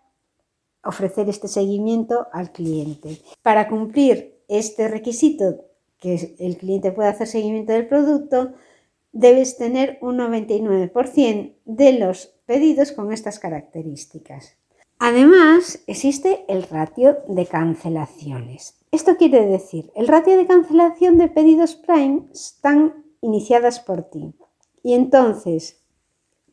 ofrecer 0.87 1.29
este 1.29 1.47
seguimiento 1.47 2.27
al 2.31 2.51
cliente. 2.51 3.21
Para 3.41 3.67
cumplir 3.67 4.39
este 4.47 4.87
requisito, 4.87 5.65
que 5.99 6.35
el 6.39 6.57
cliente 6.57 6.91
pueda 6.91 7.09
hacer 7.09 7.27
seguimiento 7.27 7.73
del 7.73 7.87
producto, 7.87 8.53
debes 9.11 9.57
tener 9.57 9.97
un 10.01 10.17
99% 10.17 11.53
de 11.65 11.93
los 11.93 12.27
pedidos 12.45 12.91
con 12.91 13.11
estas 13.11 13.39
características. 13.39 14.57
Además, 14.99 15.83
existe 15.87 16.45
el 16.47 16.63
ratio 16.63 17.17
de 17.27 17.45
cancelaciones. 17.45 18.79
Esto 18.91 19.15
quiere 19.17 19.45
decir, 19.45 19.91
el 19.95 20.07
ratio 20.07 20.37
de 20.37 20.47
cancelación 20.47 21.17
de 21.17 21.27
pedidos 21.27 21.75
Prime 21.75 22.23
están 22.31 23.05
iniciadas 23.21 23.79
por 23.79 24.03
ti. 24.03 24.33
Y 24.81 24.93
entonces, 24.93 25.83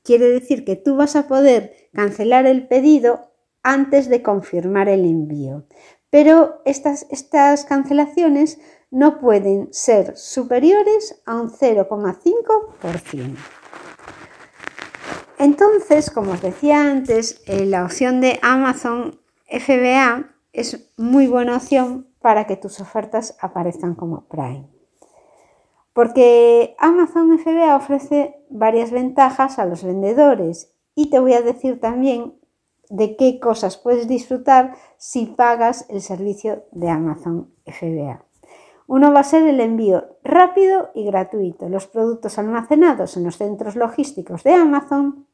quiere 0.03 0.29
decir 0.29 0.65
que 0.65 0.77
tú 0.77 0.97
vas 0.97 1.17
a 1.17 1.27
poder 1.27 1.75
cancelar 1.93 2.47
el 2.47 2.67
pedido 2.67 3.31
antes 3.65 4.09
de 4.09 4.23
confirmar 4.23 4.89
el 4.89 5.05
envío. 5.05 5.65
Pero 6.11 6.63
estas, 6.65 7.07
estas 7.11 7.65
cancelaciones 7.65 8.61
no 8.93 9.19
pueden 9.19 9.73
ser 9.73 10.17
superiores 10.17 11.21
a 11.27 11.35
un 11.35 11.51
0,5%. 11.51 13.37
Entonces, 15.39 16.11
como 16.13 16.31
os 16.33 16.43
decía 16.43 16.89
antes, 16.89 17.43
eh, 17.47 17.67
la 17.67 17.83
opción 17.85 18.21
de 18.21 18.39
Amazon 18.43 19.19
FBA 19.49 20.31
es 20.53 20.93
muy 20.97 21.27
buena 21.27 21.57
opción 21.57 22.07
para 22.21 22.47
que 22.47 22.57
tus 22.57 22.81
ofertas 22.81 23.37
aparezcan 23.41 23.97
como 23.97 24.29
Prime. 24.29 24.69
Porque 25.93 26.77
Amazon 26.79 27.39
FBA 27.39 27.77
ofrece 27.77 28.37
varias 28.49 28.91
ventajas 28.93 29.59
a 29.59 29.67
los 29.67 29.83
vendedores 29.85 30.73
y 30.95 31.11
te 31.11 31.19
voy 31.19 31.35
a 31.35 31.43
decir 31.43 31.81
también 31.81 32.39
de 32.91 33.17
qué 33.17 33.39
cosas 33.41 33.77
puedes 33.77 34.09
disfrutar 34.09 34.75
si 34.97 35.27
pagas 35.27 35.87
el 35.89 36.01
servicio 36.01 36.65
de 36.73 36.89
Amazon 36.91 37.51
FBA. 37.67 38.25
Uno 38.87 39.13
va 39.13 39.21
a 39.21 39.25
ser 39.25 39.47
el 39.47 39.61
envío 39.61 40.05
rápido 40.23 40.91
y 40.95 41.05
gratuito. 41.05 41.69
Los 41.69 41.87
productos 41.87 42.39
almacenados 42.39 43.17
en 43.17 43.25
los 43.25 43.39
centros 43.39 43.77
logísticos 43.77 44.43
de 44.43 44.53
Amazon 44.53 45.27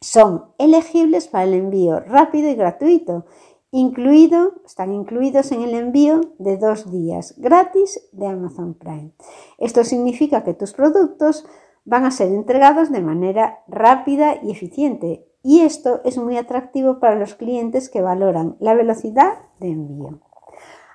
son 0.00 0.46
elegibles 0.58 1.26
para 1.26 1.44
el 1.44 1.54
envío 1.54 2.00
rápido 2.00 2.48
y 2.48 2.54
gratuito, 2.54 3.26
incluido, 3.70 4.54
están 4.64 4.94
incluidos 4.94 5.50
en 5.52 5.62
el 5.62 5.74
envío 5.74 6.20
de 6.38 6.56
dos 6.56 6.90
días 6.90 7.34
gratis 7.36 8.08
de 8.12 8.26
Amazon 8.26 8.74
Prime. 8.74 9.12
Esto 9.58 9.84
significa 9.84 10.44
que 10.44 10.54
tus 10.54 10.72
productos 10.72 11.44
van 11.84 12.04
a 12.04 12.10
ser 12.10 12.28
entregados 12.28 12.92
de 12.92 13.00
manera 13.00 13.64
rápida 13.66 14.38
y 14.42 14.50
eficiente, 14.52 15.26
y 15.42 15.60
esto 15.60 16.00
es 16.04 16.18
muy 16.18 16.36
atractivo 16.36 16.98
para 16.98 17.16
los 17.16 17.34
clientes 17.34 17.88
que 17.88 18.02
valoran 18.02 18.56
la 18.60 18.74
velocidad 18.74 19.38
de 19.60 19.68
envío. 19.68 20.20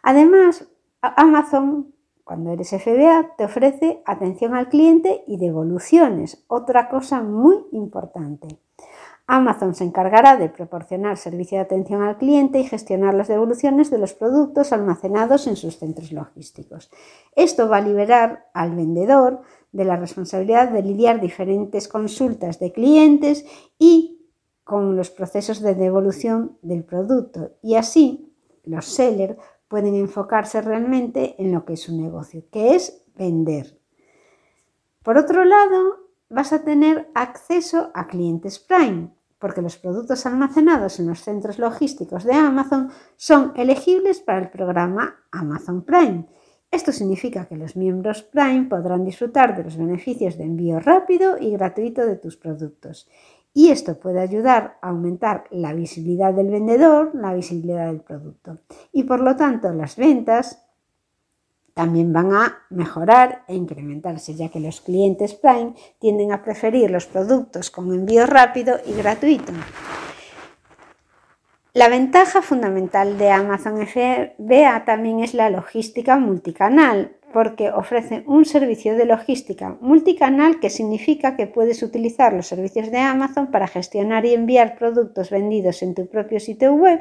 Además, 0.01 0.67
Amazon, 1.01 1.93
cuando 2.23 2.51
eres 2.51 2.69
FBA, 2.69 3.35
te 3.37 3.45
ofrece 3.45 4.01
atención 4.05 4.55
al 4.55 4.69
cliente 4.69 5.23
y 5.27 5.37
devoluciones, 5.37 6.43
otra 6.47 6.89
cosa 6.89 7.21
muy 7.21 7.65
importante. 7.71 8.59
Amazon 9.25 9.73
se 9.73 9.85
encargará 9.85 10.35
de 10.35 10.49
proporcionar 10.49 11.17
servicio 11.17 11.57
de 11.57 11.63
atención 11.63 12.01
al 12.01 12.17
cliente 12.17 12.59
y 12.59 12.65
gestionar 12.65 13.13
las 13.13 13.29
devoluciones 13.29 13.89
de 13.89 13.97
los 13.97 14.13
productos 14.13 14.73
almacenados 14.73 15.47
en 15.47 15.55
sus 15.55 15.79
centros 15.79 16.11
logísticos. 16.11 16.91
Esto 17.35 17.69
va 17.69 17.77
a 17.77 17.81
liberar 17.81 18.49
al 18.53 18.75
vendedor 18.75 19.41
de 19.71 19.85
la 19.85 19.95
responsabilidad 19.95 20.69
de 20.69 20.83
lidiar 20.83 21.21
diferentes 21.21 21.87
consultas 21.87 22.59
de 22.59 22.73
clientes 22.73 23.45
y 23.79 24.12
con 24.63 24.95
los 24.95 25.09
procesos 25.09 25.61
de 25.61 25.75
devolución 25.75 26.57
del 26.61 26.83
producto 26.83 27.51
y 27.61 27.75
así 27.75 28.33
los 28.63 28.85
sellers 28.85 29.37
pueden 29.67 29.95
enfocarse 29.95 30.61
realmente 30.61 31.35
en 31.37 31.51
lo 31.51 31.65
que 31.65 31.73
es 31.73 31.81
su 31.81 31.95
negocio, 31.95 32.43
que 32.51 32.75
es 32.75 33.03
vender. 33.15 33.79
Por 35.03 35.17
otro 35.17 35.43
lado, 35.43 36.03
vas 36.29 36.53
a 36.53 36.63
tener 36.63 37.09
acceso 37.13 37.91
a 37.93 38.07
clientes 38.07 38.59
Prime, 38.59 39.09
porque 39.37 39.61
los 39.61 39.77
productos 39.77 40.25
almacenados 40.25 40.99
en 40.99 41.07
los 41.07 41.19
centros 41.19 41.59
logísticos 41.59 42.23
de 42.23 42.33
Amazon 42.33 42.89
son 43.17 43.51
elegibles 43.57 44.21
para 44.21 44.39
el 44.39 44.49
programa 44.49 45.15
Amazon 45.31 45.83
Prime. 45.83 46.27
Esto 46.71 46.91
significa 46.91 47.45
que 47.45 47.57
los 47.57 47.75
miembros 47.75 48.23
Prime 48.23 48.67
podrán 48.69 49.03
disfrutar 49.03 49.55
de 49.57 49.63
los 49.63 49.75
beneficios 49.75 50.37
de 50.37 50.45
envío 50.45 50.79
rápido 50.79 51.37
y 51.37 51.51
gratuito 51.51 52.05
de 52.05 52.15
tus 52.15 52.37
productos 52.37 53.09
y 53.53 53.69
esto 53.69 53.99
puede 53.99 54.19
ayudar 54.19 54.77
a 54.81 54.89
aumentar 54.89 55.45
la 55.51 55.73
visibilidad 55.73 56.33
del 56.33 56.49
vendedor, 56.49 57.11
la 57.13 57.33
visibilidad 57.33 57.87
del 57.87 58.01
producto 58.01 58.59
y 58.91 59.03
por 59.03 59.19
lo 59.19 59.35
tanto 59.35 59.71
las 59.73 59.95
ventas 59.95 60.63
también 61.73 62.13
van 62.13 62.33
a 62.33 62.57
mejorar 62.69 63.43
e 63.47 63.55
incrementarse, 63.55 64.35
ya 64.35 64.49
que 64.49 64.59
los 64.59 64.81
clientes 64.81 65.33
Prime 65.33 65.73
tienden 65.99 66.31
a 66.31 66.43
preferir 66.43 66.91
los 66.91 67.07
productos 67.07 67.71
con 67.71 67.91
envío 67.93 68.25
rápido 68.27 68.77
y 68.85 68.93
gratuito. 68.93 69.53
La 71.75 71.89
ventaja 71.89 72.43
fundamental 72.43 73.17
de 73.17 73.31
Amazon 73.31 73.87
FBA 73.87 74.85
también 74.85 75.21
es 75.21 75.33
la 75.33 75.49
logística 75.49 76.19
multicanal, 76.19 77.15
porque 77.33 77.71
ofrece 77.71 78.23
un 78.27 78.45
servicio 78.45 78.95
de 78.95 79.05
logística 79.05 79.75
multicanal 79.81 80.59
que 80.59 80.69
significa 80.69 81.35
que 81.35 81.47
puedes 81.47 81.81
utilizar 81.81 82.31
los 82.31 82.45
servicios 82.45 82.91
de 82.91 82.99
Amazon 82.99 83.49
para 83.49 83.67
gestionar 83.67 84.23
y 84.23 84.35
enviar 84.35 84.77
productos 84.77 85.31
vendidos 85.31 85.81
en 85.81 85.95
tu 85.95 86.05
propio 86.05 86.39
sitio 86.39 86.75
web 86.75 86.99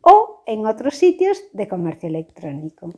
o 0.00 0.44
en 0.46 0.64
otros 0.64 0.94
sitios 0.94 1.42
de 1.52 1.66
comercio 1.66 2.08
electrónico. 2.08 2.92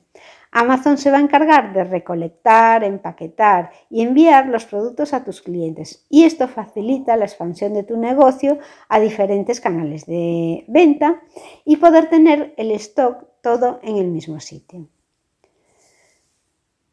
Amazon 0.58 0.96
se 0.96 1.10
va 1.10 1.18
a 1.18 1.20
encargar 1.20 1.74
de 1.74 1.84
recolectar, 1.84 2.82
empaquetar 2.82 3.72
y 3.90 4.00
enviar 4.00 4.46
los 4.46 4.64
productos 4.64 5.12
a 5.12 5.22
tus 5.22 5.42
clientes 5.42 6.06
y 6.08 6.24
esto 6.24 6.48
facilita 6.48 7.14
la 7.18 7.26
expansión 7.26 7.74
de 7.74 7.82
tu 7.82 7.98
negocio 7.98 8.58
a 8.88 8.98
diferentes 8.98 9.60
canales 9.60 10.06
de 10.06 10.64
venta 10.66 11.20
y 11.66 11.76
poder 11.76 12.08
tener 12.08 12.54
el 12.56 12.70
stock 12.70 13.26
todo 13.42 13.80
en 13.82 13.98
el 13.98 14.06
mismo 14.06 14.40
sitio. 14.40 14.88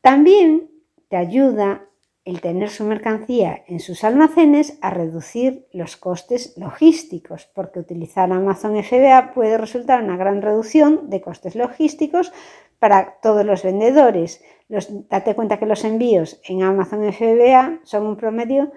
También 0.02 0.70
te 1.08 1.16
ayuda 1.16 1.86
el 2.26 2.40
tener 2.40 2.70
su 2.70 2.86
mercancía 2.86 3.64
en 3.68 3.80
sus 3.80 4.04
almacenes 4.04 4.78
a 4.82 4.90
reducir 4.90 5.68
los 5.74 5.98
costes 5.98 6.54
logísticos, 6.58 7.50
porque 7.54 7.80
utilizar 7.80 8.32
Amazon 8.32 8.82
FBA 8.82 9.34
puede 9.34 9.58
resultar 9.58 10.02
una 10.02 10.16
gran 10.16 10.42
reducción 10.42 11.10
de 11.10 11.22
costes 11.22 11.56
logísticos 11.56 12.32
para 12.80 13.20
todos 13.22 13.46
los 13.46 13.64
vendedores. 13.64 14.42
date 15.10 15.36
cuenta 15.36 15.58
que 15.60 15.66
los 15.66 15.84
envíos 15.84 16.40
en 16.46 16.64
Amazon 16.64 17.12
FBA 17.12 17.80
son 17.84 18.08
un 18.08 18.18
promedio 18.18 18.72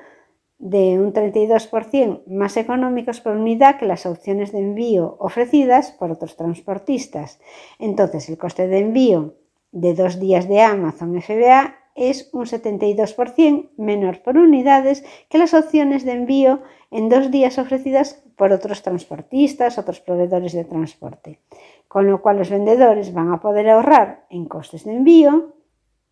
de 0.58 0.98
un 0.98 1.12
32% 1.12 2.26
más 2.26 2.56
económicos 2.56 3.20
por 3.20 3.36
unidad 3.36 3.78
que 3.78 3.86
las 3.86 4.06
opciones 4.06 4.52
de 4.52 4.60
envío 4.60 5.16
ofrecidas 5.20 5.92
por 5.92 6.10
otros 6.10 6.36
transportistas. 6.36 7.40
Entonces, 7.78 8.28
el 8.28 8.38
coste 8.38 8.66
de 8.66 8.78
envío 8.78 9.34
de 9.72 9.94
dos 9.94 10.18
días 10.18 10.48
de 10.48 10.62
Amazon 10.62 11.20
FBA 11.20 11.85
es 11.96 12.28
un 12.32 12.44
72% 12.44 13.70
menor 13.76 14.22
por 14.22 14.36
unidades 14.36 15.04
que 15.28 15.38
las 15.38 15.54
opciones 15.54 16.04
de 16.04 16.12
envío 16.12 16.62
en 16.90 17.08
dos 17.08 17.30
días 17.30 17.58
ofrecidas 17.58 18.22
por 18.36 18.52
otros 18.52 18.82
transportistas, 18.82 19.78
otros 19.78 20.00
proveedores 20.00 20.52
de 20.52 20.64
transporte. 20.64 21.40
Con 21.88 22.06
lo 22.06 22.20
cual 22.20 22.38
los 22.38 22.50
vendedores 22.50 23.12
van 23.12 23.32
a 23.32 23.40
poder 23.40 23.68
ahorrar 23.70 24.26
en 24.30 24.44
costes 24.44 24.84
de 24.84 24.92
envío 24.92 25.54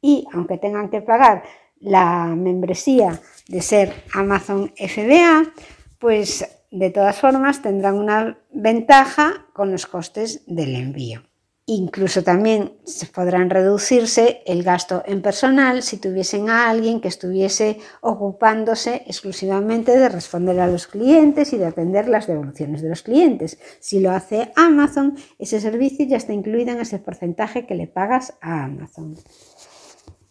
y 0.01 0.27
aunque 0.33 0.59
tengan 0.59 0.89
que 0.89 1.03
pagar 1.03 1.43
la 1.81 2.27
membresía 2.27 3.21
de 3.49 3.61
ser 3.61 3.93
Amazon 4.15 4.73
FBA, 4.77 5.53
pues 5.99 6.67
de 6.71 6.91
todas 6.91 7.21
formas 7.21 7.63
tendrán 7.63 7.99
una 7.99 8.39
ventaja 8.53 9.47
con 9.53 9.71
los 9.71 9.87
costes 9.87 10.45
del 10.47 10.75
envío. 10.75 11.23
Incluso 11.67 12.23
también 12.23 12.75
podrán 13.15 13.49
reducirse 13.49 14.43
el 14.45 14.63
gasto 14.63 15.03
en 15.07 15.23
personal 15.23 15.83
si 15.83 15.97
tuviesen 15.97 16.51
a 16.51 16.69
alguien 16.69 17.01
que 17.01 17.09
estuviese 17.09 17.79
ocupándose 18.03 19.03
exclusivamente 19.07 19.97
de 19.97 20.11
responder 20.11 20.61
a 20.61 20.67
los 20.67 20.87
clientes 20.87 21.55
y 21.55 21.57
de 21.57 21.65
atender 21.65 22.07
las 22.07 22.27
devoluciones 22.27 22.83
de 22.83 22.91
los 22.91 23.03
clientes. 23.03 23.59
Si 23.81 24.01
lo 24.01 24.11
hace 24.11 24.53
Amazon, 24.57 25.17
ese 25.39 25.59
servicio 25.59 26.05
ya 26.05 26.19
está 26.19 26.35
incluido 26.35 26.73
en 26.73 26.81
ese 26.81 26.99
porcentaje 26.99 27.65
que 27.65 27.75
le 27.75 27.87
pagas 27.87 28.35
a 28.43 28.65
Amazon. 28.65 29.17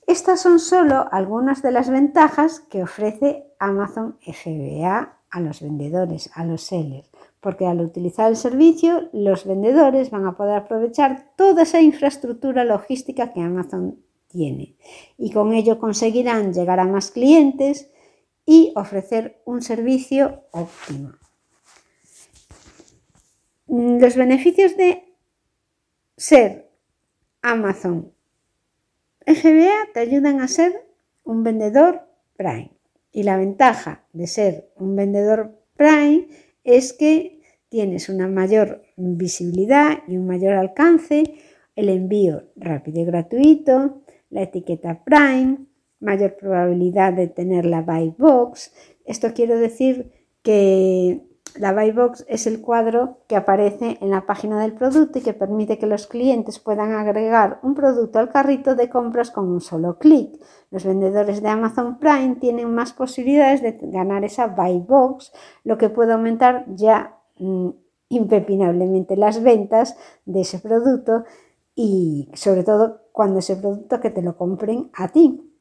Estas 0.05 0.39
son 0.39 0.59
solo 0.59 1.07
algunas 1.11 1.63
de 1.63 1.71
las 1.71 1.89
ventajas 1.89 2.59
que 2.59 2.83
ofrece 2.83 3.47
Amazon 3.57 4.19
FBA 4.21 5.17
a 5.31 5.39
los 5.39 5.61
vendedores, 5.61 6.29
a 6.35 6.45
los 6.45 6.61
sellers 6.61 7.09
porque 7.43 7.67
al 7.67 7.81
utilizar 7.81 8.29
el 8.29 8.37
servicio 8.37 9.09
los 9.11 9.45
vendedores 9.45 10.09
van 10.09 10.25
a 10.25 10.37
poder 10.37 10.55
aprovechar 10.55 11.33
toda 11.35 11.63
esa 11.63 11.81
infraestructura 11.81 12.63
logística 12.63 13.33
que 13.33 13.41
Amazon 13.41 14.01
tiene 14.29 14.77
y 15.17 15.31
con 15.31 15.53
ello 15.53 15.77
conseguirán 15.77 16.53
llegar 16.53 16.79
a 16.79 16.85
más 16.85 17.11
clientes 17.11 17.91
y 18.45 18.71
ofrecer 18.75 19.41
un 19.45 19.61
servicio 19.61 20.45
óptimo. 20.51 21.11
Los 23.67 24.15
beneficios 24.15 24.77
de 24.77 25.13
ser 26.15 26.71
Amazon 27.41 28.13
FBA 29.25 29.91
te 29.93 29.99
ayudan 29.99 30.39
a 30.39 30.47
ser 30.47 30.87
un 31.23 31.43
vendedor 31.43 32.07
Prime 32.37 32.71
y 33.11 33.23
la 33.23 33.35
ventaja 33.35 34.05
de 34.13 34.27
ser 34.27 34.71
un 34.77 34.95
vendedor 34.95 35.59
Prime 35.75 36.27
es 36.63 36.93
que 36.93 37.32
tienes 37.73 38.07
una 38.07 38.27
mayor 38.27 38.83
visibilidad 38.97 40.03
y 40.07 40.17
un 40.17 40.27
mayor 40.27 40.53
alcance, 40.53 41.23
el 41.75 41.89
envío 41.89 42.43
rápido 42.55 43.01
y 43.01 43.05
gratuito, 43.05 44.03
la 44.29 44.43
etiqueta 44.43 45.03
Prime, 45.03 45.57
mayor 45.99 46.35
probabilidad 46.35 47.13
de 47.13 47.29
tener 47.29 47.65
la 47.65 47.81
buy 47.81 48.13
box. 48.15 48.71
Esto 49.05 49.29
quiero 49.33 49.57
decir 49.57 50.11
que 50.43 51.25
la 51.55 51.73
buy 51.73 51.89
box 51.89 52.23
es 52.29 52.45
el 52.45 52.61
cuadro 52.61 53.17
que 53.27 53.35
aparece 53.35 53.97
en 54.01 54.11
la 54.11 54.27
página 54.27 54.61
del 54.61 54.73
producto 54.73 55.17
y 55.17 55.23
que 55.23 55.33
permite 55.33 55.79
que 55.79 55.87
los 55.87 56.05
clientes 56.05 56.59
puedan 56.59 56.91
agregar 56.91 57.59
un 57.63 57.73
producto 57.73 58.19
al 58.19 58.29
carrito 58.29 58.75
de 58.75 58.91
compras 58.91 59.31
con 59.31 59.49
un 59.49 59.61
solo 59.61 59.97
clic. 59.97 60.39
Los 60.69 60.85
vendedores 60.85 61.41
de 61.41 61.49
Amazon 61.49 61.97
Prime 61.97 62.35
tienen 62.35 62.71
más 62.71 62.93
posibilidades 62.93 63.63
de 63.63 63.79
ganar 63.81 64.23
esa 64.23 64.45
buy 64.45 64.77
box, 64.77 65.31
lo 65.63 65.79
que 65.79 65.89
puede 65.89 66.13
aumentar 66.13 66.65
ya 66.67 67.17
mm, 67.37 67.69
impepinablemente 68.09 69.17
las 69.17 69.41
ventas 69.41 69.95
de 70.25 70.41
ese 70.41 70.59
producto 70.59 71.23
y 71.75 72.29
sobre 72.33 72.63
todo 72.63 73.01
cuando 73.11 73.39
ese 73.39 73.55
producto 73.55 73.99
que 73.99 74.09
te 74.09 74.21
lo 74.21 74.37
compren 74.37 74.89
a 74.93 75.07
ti 75.07 75.53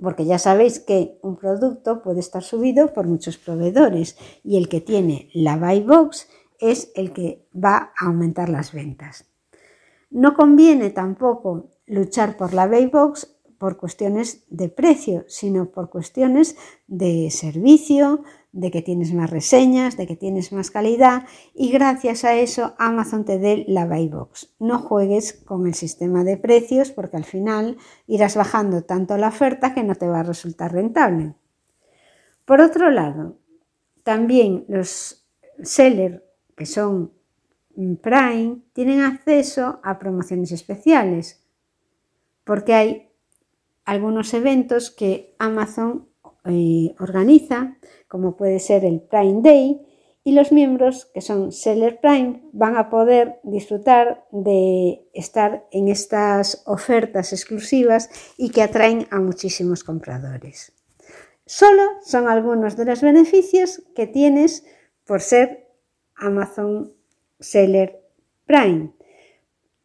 porque 0.00 0.24
ya 0.24 0.38
sabéis 0.38 0.80
que 0.80 1.18
un 1.22 1.36
producto 1.36 2.02
puede 2.02 2.20
estar 2.20 2.42
subido 2.42 2.92
por 2.92 3.06
muchos 3.06 3.38
proveedores 3.38 4.16
y 4.42 4.56
el 4.56 4.68
que 4.68 4.80
tiene 4.80 5.28
la 5.34 5.56
buy 5.56 5.82
box 5.82 6.28
es 6.58 6.90
el 6.94 7.12
que 7.12 7.46
va 7.52 7.92
a 7.98 8.06
aumentar 8.06 8.48
las 8.48 8.72
ventas. 8.72 9.26
No 10.10 10.34
conviene 10.34 10.90
tampoco 10.90 11.68
luchar 11.86 12.36
por 12.36 12.54
la 12.54 12.66
buy 12.66 12.86
box 12.86 13.36
por 13.58 13.76
cuestiones 13.76 14.44
de 14.48 14.68
precio, 14.70 15.24
sino 15.28 15.66
por 15.66 15.90
cuestiones 15.90 16.56
de 16.86 17.30
servicio, 17.30 18.22
de 18.52 18.70
que 18.70 18.82
tienes 18.82 19.12
más 19.12 19.30
reseñas, 19.30 19.96
de 19.96 20.06
que 20.06 20.16
tienes 20.16 20.52
más 20.52 20.70
calidad 20.70 21.24
y 21.54 21.70
gracias 21.70 22.24
a 22.24 22.34
eso 22.36 22.74
Amazon 22.78 23.24
te 23.24 23.38
dé 23.38 23.64
la 23.68 23.86
buy 23.86 24.08
box. 24.08 24.54
No 24.58 24.78
juegues 24.78 25.32
con 25.32 25.66
el 25.66 25.74
sistema 25.74 26.24
de 26.24 26.36
precios 26.36 26.90
porque 26.90 27.16
al 27.16 27.24
final 27.24 27.76
irás 28.06 28.36
bajando 28.36 28.82
tanto 28.82 29.16
la 29.16 29.28
oferta 29.28 29.72
que 29.72 29.84
no 29.84 29.94
te 29.94 30.08
va 30.08 30.20
a 30.20 30.24
resultar 30.24 30.72
rentable. 30.72 31.34
Por 32.44 32.60
otro 32.60 32.90
lado, 32.90 33.38
también 34.02 34.64
los 34.68 35.28
sellers 35.62 36.22
que 36.56 36.66
son 36.66 37.12
Prime 38.02 38.58
tienen 38.72 39.00
acceso 39.00 39.80
a 39.82 39.98
promociones 39.98 40.52
especiales 40.52 41.42
porque 42.44 42.74
hay 42.74 43.10
algunos 43.84 44.34
eventos 44.34 44.90
que 44.90 45.34
Amazon 45.38 46.09
eh, 46.44 46.94
organiza, 46.98 47.76
como 48.08 48.36
puede 48.36 48.58
ser 48.58 48.84
el 48.84 49.00
Prime 49.00 49.40
Day, 49.42 49.80
y 50.22 50.32
los 50.32 50.52
miembros 50.52 51.06
que 51.14 51.20
son 51.20 51.50
Seller 51.50 51.98
Prime 52.00 52.42
van 52.52 52.76
a 52.76 52.90
poder 52.90 53.40
disfrutar 53.42 54.26
de 54.30 55.02
estar 55.14 55.66
en 55.70 55.88
estas 55.88 56.62
ofertas 56.66 57.32
exclusivas 57.32 58.10
y 58.36 58.50
que 58.50 58.62
atraen 58.62 59.06
a 59.10 59.18
muchísimos 59.18 59.82
compradores. 59.82 60.72
Solo 61.46 61.82
son 62.04 62.28
algunos 62.28 62.76
de 62.76 62.84
los 62.84 63.00
beneficios 63.00 63.82
que 63.94 64.06
tienes 64.06 64.64
por 65.04 65.20
ser 65.20 65.66
Amazon 66.14 66.92
Seller 67.40 68.00
Prime. 68.46 68.92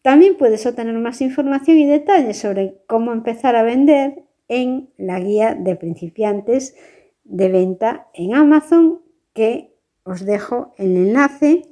También 0.02 0.38
puedes 0.38 0.66
obtener 0.66 0.96
más 1.00 1.22
información 1.22 1.78
y 1.78 1.88
detalles 1.88 2.38
sobre 2.38 2.84
cómo 2.88 3.14
empezar 3.14 3.56
a 3.56 3.64
vender 3.64 4.25
en 4.48 4.90
la 4.98 5.20
guía 5.20 5.56
de 5.56 5.76
principiantes 5.76 6.76
de 7.24 7.50
venta 7.50 8.08
en 8.14 8.36
Amazon 8.36 9.02
que 9.34 9.76
os 10.04 10.26
dejo 10.26 10.74
el 10.78 10.96
enlace 10.96 11.64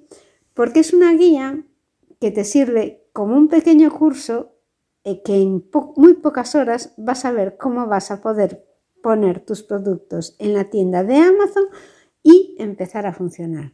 porque 0.54 0.80
es 0.80 0.94
una 0.94 1.14
guía 1.14 1.64
que 2.20 2.32
te 2.32 2.44
sirve 2.44 3.06
como 3.14 3.38
un 3.38 3.48
pequeño 3.48 3.92
curso 3.92 4.56
eh, 5.04 5.22
que 5.24 5.36
en 5.36 5.70
muy 5.98 6.14
pocas 6.16 6.56
horas 6.56 6.94
vas 6.98 7.26
a 7.26 7.32
ver 7.32 7.58
cómo 7.58 7.88
vas 7.88 8.12
a 8.12 8.22
poder 8.22 8.66
poner 9.02 9.42
tus 9.42 9.62
productos 9.64 10.36
en 10.40 10.54
la 10.54 10.70
tienda 10.70 11.04
de 11.04 11.18
Amazon 11.18 11.66
y 12.24 12.56
empezar 12.58 13.06
a 13.06 13.14
funcionar. 13.14 13.74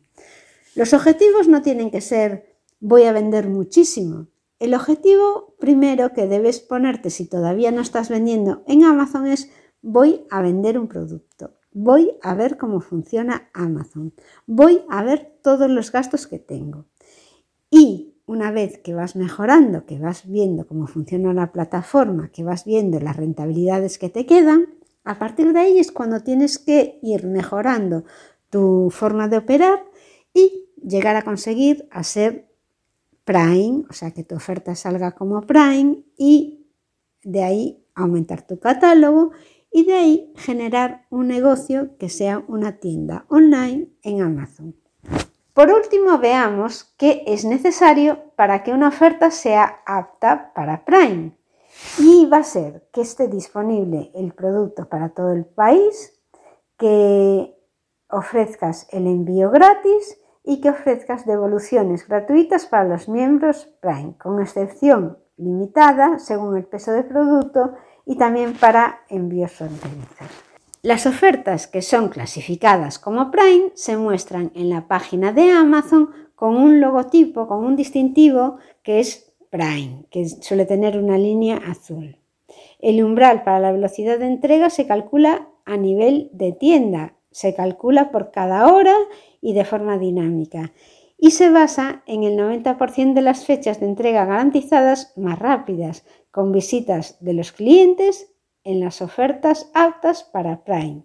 Los 0.76 0.94
objetivos 0.94 1.48
no 1.48 1.62
tienen 1.62 1.92
que 1.92 2.02
ser 2.02 2.58
voy 2.80 3.04
a 3.04 3.12
vender 3.12 3.48
muchísimo. 3.48 4.28
El 4.60 4.74
objetivo 4.74 5.56
primero 5.58 6.12
que 6.12 6.28
debes 6.28 6.60
ponerte 6.60 7.10
si 7.10 7.26
todavía 7.26 7.72
no 7.72 7.82
estás 7.82 8.10
vendiendo 8.10 8.64
en 8.68 8.84
Amazon 8.84 9.26
es 9.26 9.50
voy 9.82 10.26
a 10.30 10.42
vender 10.42 10.78
un 10.78 10.90
producto. 10.90 11.56
Voy 11.72 12.12
a 12.22 12.34
ver 12.34 12.58
cómo 12.58 12.82
funciona 12.82 13.50
Amazon. 13.54 14.14
Voy 14.48 14.82
a 14.90 15.02
ver 15.02 15.40
todos 15.42 15.70
los 15.70 15.94
gastos 15.94 16.28
que 16.28 16.40
tengo. 16.40 16.86
Y 17.70 18.16
una 18.26 18.52
vez 18.52 18.80
que 18.80 18.94
vas 18.94 19.16
mejorando, 19.16 19.86
que 19.86 19.98
vas 19.98 20.28
viendo 20.28 20.68
cómo 20.68 20.88
funciona 20.88 21.34
la 21.34 21.54
plataforma, 21.54 22.30
que 22.30 22.44
vas 22.44 22.66
viendo 22.66 23.00
las 23.00 23.16
rentabilidades 23.16 23.98
que 23.98 24.10
te 24.10 24.26
quedan, 24.26 24.68
a 25.06 25.18
partir 25.20 25.54
de 25.54 25.60
ahí 25.60 25.80
es 25.80 25.94
cuando 25.94 26.22
tienes 26.22 26.60
que 26.60 27.00
ir 27.02 27.26
mejorando 27.26 28.04
tu 28.50 28.90
forma 28.92 29.30
de 29.30 29.38
operar 29.38 29.86
y 30.34 30.66
llegar 30.84 31.16
a 31.16 31.22
conseguir 31.22 31.88
a 31.92 32.04
ser 32.04 32.49
Prime, 33.30 33.84
o 33.88 33.94
sea 33.94 34.10
que 34.10 34.24
tu 34.24 34.34
oferta 34.34 34.74
salga 34.74 35.12
como 35.12 35.42
Prime 35.42 36.04
y 36.18 36.66
de 37.22 37.44
ahí 37.44 37.86
aumentar 37.94 38.42
tu 38.42 38.60
catálogo 38.60 39.30
y 39.72 39.86
de 39.86 39.94
ahí 39.94 40.34
generar 40.36 41.06
un 41.12 41.28
negocio 41.28 41.96
que 42.00 42.10
sea 42.10 42.44
una 42.48 42.80
tienda 42.80 43.26
online 43.30 43.90
en 44.02 44.24
Amazon. 44.24 44.76
Por 45.54 45.70
último, 45.72 46.18
veamos 46.18 46.96
qué 46.98 47.22
es 47.28 47.46
necesario 47.46 48.34
para 48.36 48.64
que 48.64 48.72
una 48.72 48.88
oferta 48.88 49.30
sea 49.30 49.84
apta 49.86 50.52
para 50.56 50.84
Prime. 50.84 51.38
Y 52.00 52.26
va 52.26 52.38
a 52.38 52.44
ser 52.44 52.90
que 52.92 53.02
esté 53.02 53.28
disponible 53.28 54.10
el 54.16 54.34
producto 54.34 54.90
para 54.90 55.10
todo 55.10 55.34
el 55.34 55.46
país, 55.46 56.20
que 56.80 57.56
ofrezcas 58.10 58.88
el 58.90 59.06
envío 59.06 59.52
gratis 59.52 60.19
y 60.44 60.62
que 60.62 60.70
ofrezcas 60.70 61.26
devoluciones 61.26 62.08
gratuitas 62.08 62.66
para 62.66 62.86
los 62.86 63.10
miembros 63.10 63.70
Prime, 63.82 64.14
con 64.18 64.42
excepción 64.42 65.18
limitada 65.38 66.20
según 66.20 66.58
el 66.58 66.66
peso 66.66 66.92
del 66.92 67.06
producto 67.06 67.74
y 68.06 68.18
también 68.18 68.54
para 68.54 69.02
envíos 69.10 69.52
fronterizos. 69.52 70.28
Las 70.82 71.06
ofertas 71.06 71.68
que 71.68 71.82
son 71.82 72.10
clasificadas 72.10 73.00
como 73.00 73.32
Prime 73.32 73.72
se 73.74 73.98
muestran 73.98 74.52
en 74.56 74.70
la 74.70 74.88
página 74.88 75.34
de 75.34 75.52
Amazon 75.52 76.10
con 76.36 76.56
un 76.56 76.80
logotipo, 76.80 77.48
con 77.48 77.66
un 77.66 77.76
distintivo 77.76 78.58
que 78.82 79.02
es 79.02 79.34
Prime, 79.50 80.06
que 80.10 80.28
suele 80.28 80.66
tener 80.66 80.98
una 80.98 81.18
línea 81.18 81.58
azul. 81.68 82.18
El 82.80 83.04
umbral 83.04 83.44
para 83.44 83.60
la 83.60 83.72
velocidad 83.72 84.20
de 84.20 84.28
entrega 84.28 84.70
se 84.70 84.88
calcula 84.88 85.50
a 85.66 85.76
nivel 85.76 86.30
de 86.32 86.54
tienda, 86.54 87.14
se 87.32 87.54
calcula 87.54 88.10
por 88.10 88.32
cada 88.32 88.74
hora 88.74 88.96
y 89.42 89.54
de 89.54 89.66
forma 89.66 89.98
dinámica 89.98 90.72
y 91.20 91.32
se 91.32 91.50
basa 91.50 92.02
en 92.06 92.24
el 92.24 92.38
90% 92.38 93.14
de 93.14 93.22
las 93.22 93.46
fechas 93.46 93.80
de 93.80 93.88
entrega 93.88 94.26
garantizadas 94.26 95.14
más 95.18 95.38
rápidas, 95.38 96.06
con 96.32 96.52
visitas 96.52 97.18
de 97.20 97.34
los 97.34 97.52
clientes 97.52 98.32
en 98.64 98.80
las 98.80 99.02
ofertas 99.02 99.70
aptas 99.74 100.24
para 100.24 100.64
Prime. 100.64 101.04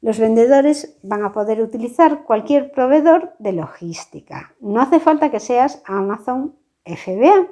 Los 0.00 0.18
vendedores 0.18 0.96
van 1.02 1.24
a 1.24 1.32
poder 1.32 1.60
utilizar 1.60 2.24
cualquier 2.24 2.72
proveedor 2.72 3.34
de 3.38 3.52
logística. 3.52 4.54
No 4.60 4.80
hace 4.80 4.98
falta 4.98 5.30
que 5.30 5.40
seas 5.40 5.82
Amazon 5.84 6.56
FBA. 6.84 7.48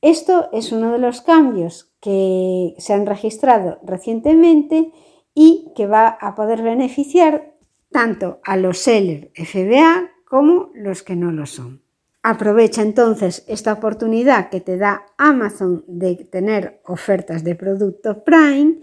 Esto 0.00 0.48
es 0.52 0.72
uno 0.72 0.92
de 0.92 0.98
los 0.98 1.22
cambios 1.22 1.92
que 2.00 2.74
se 2.78 2.92
han 2.92 3.06
registrado 3.06 3.78
recientemente 3.82 4.92
y 5.34 5.72
que 5.74 5.86
va 5.86 6.06
a 6.08 6.34
poder 6.34 6.62
beneficiar 6.62 7.53
tanto 7.94 8.40
a 8.42 8.56
los 8.56 8.78
sellers 8.78 9.28
FBA 9.36 10.10
como 10.24 10.72
los 10.74 11.04
que 11.04 11.14
no 11.14 11.30
lo 11.30 11.46
son. 11.46 11.80
Aprovecha 12.24 12.82
entonces 12.82 13.44
esta 13.46 13.72
oportunidad 13.72 14.50
que 14.50 14.60
te 14.60 14.76
da 14.76 15.06
Amazon 15.16 15.84
de 15.86 16.16
tener 16.16 16.82
ofertas 16.84 17.44
de 17.44 17.54
producto 17.54 18.24
Prime 18.24 18.80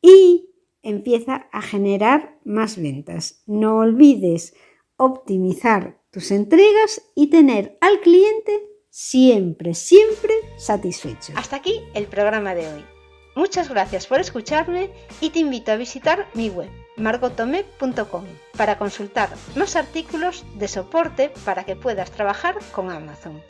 y 0.00 0.48
empieza 0.80 1.48
a 1.50 1.60
generar 1.60 2.38
más 2.44 2.80
ventas. 2.80 3.42
No 3.46 3.78
olvides 3.78 4.54
optimizar 4.96 5.98
tus 6.12 6.30
entregas 6.30 7.02
y 7.16 7.30
tener 7.30 7.76
al 7.80 7.98
cliente 7.98 8.52
siempre, 8.90 9.74
siempre 9.74 10.34
satisfecho. 10.56 11.32
Hasta 11.34 11.56
aquí 11.56 11.80
el 11.94 12.06
programa 12.06 12.54
de 12.54 12.68
hoy. 12.68 12.91
Muchas 13.34 13.68
gracias 13.68 14.06
por 14.06 14.20
escucharme 14.20 14.90
y 15.20 15.30
te 15.30 15.38
invito 15.38 15.72
a 15.72 15.76
visitar 15.76 16.28
mi 16.34 16.50
web 16.50 16.70
margotome.com 16.96 18.24
para 18.56 18.76
consultar 18.76 19.30
más 19.56 19.76
artículos 19.76 20.44
de 20.54 20.68
soporte 20.68 21.32
para 21.44 21.64
que 21.64 21.74
puedas 21.74 22.10
trabajar 22.10 22.56
con 22.72 22.90
Amazon. 22.90 23.42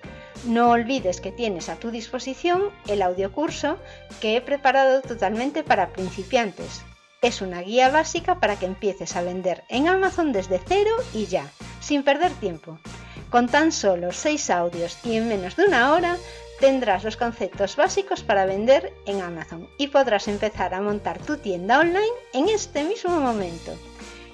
No 0.45 0.71
olvides 0.71 1.21
que 1.21 1.33
tienes 1.33 1.69
a 1.69 1.77
tu 1.77 1.91
disposición 1.91 2.71
el 2.87 3.03
audiocurso 3.03 3.79
que 4.21 4.37
he 4.37 4.41
preparado 4.41 5.03
totalmente 5.03 5.65
para 5.65 5.93
principiantes. 5.93 6.83
Es 7.21 7.43
una 7.43 7.61
guía 7.63 7.91
básica 7.91 8.41
para 8.41 8.57
que 8.57 8.67
empieces 8.67 9.15
a 9.17 9.23
vender 9.23 9.65
en 9.69 9.89
Amazon 9.89 10.33
desde 10.33 10.61
cero 10.65 10.91
y 11.13 11.27
ya, 11.27 11.49
sin 11.81 12.03
perder 12.03 12.33
tiempo. 12.33 12.79
Con 13.31 13.49
tan 13.49 13.73
solo 13.73 14.13
6 14.13 14.51
audios 14.51 14.99
y 15.05 15.17
en 15.17 15.29
menos 15.29 15.57
de 15.57 15.65
una 15.65 15.93
hora 15.93 16.17
tendrás 16.63 17.03
los 17.03 17.17
conceptos 17.17 17.75
básicos 17.75 18.23
para 18.23 18.47
vender 18.47 18.95
en 19.05 19.21
Amazon 19.21 19.69
y 19.79 19.89
podrás 19.89 20.29
empezar 20.29 20.75
a 20.75 20.81
montar 20.81 21.19
tu 21.19 21.37
tienda 21.39 21.81
online 21.81 22.07
en 22.33 22.49
este 22.49 22.85
mismo 22.85 23.19
momento. 23.19 23.73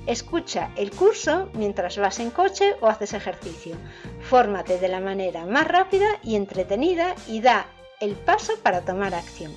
Escucha 0.07 0.71
el 0.77 0.91
curso 0.91 1.49
mientras 1.55 1.97
vas 1.97 2.19
en 2.19 2.31
coche 2.31 2.77
o 2.83 2.88
haces 2.88 3.14
ejercicio. 3.14 3.77
Fórmate 4.21 4.79
de 4.79 4.88
la 4.88 5.01
manera 5.01 5.47
más 5.47 5.67
rápida 5.67 6.07
y 6.23 6.37
entretenida 6.37 7.14
y 7.29 7.41
da 7.41 7.67
el 7.99 8.12
paso 8.14 8.53
para 8.62 8.83
tomar 8.83 9.14
acción. 9.14 9.55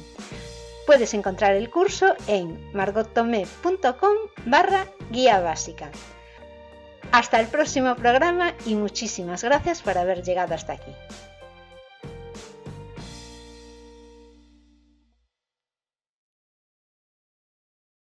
Puedes 0.88 1.14
encontrar 1.14 1.56
el 1.56 1.70
curso 1.70 2.16
en 2.28 2.72
margottomé.com 2.72 4.16
barra 4.46 4.86
guía 5.10 5.42
básica. 5.42 5.90
Hasta 7.12 7.42
el 7.42 7.48
próximo 7.48 7.98
programa 7.98 8.54
y 8.66 8.76
muchísimas 8.76 9.44
gracias 9.44 9.82
por 9.82 9.98
haber 9.98 10.24
llegado 10.24 10.56
hasta 10.56 10.72
aquí. 10.72 10.94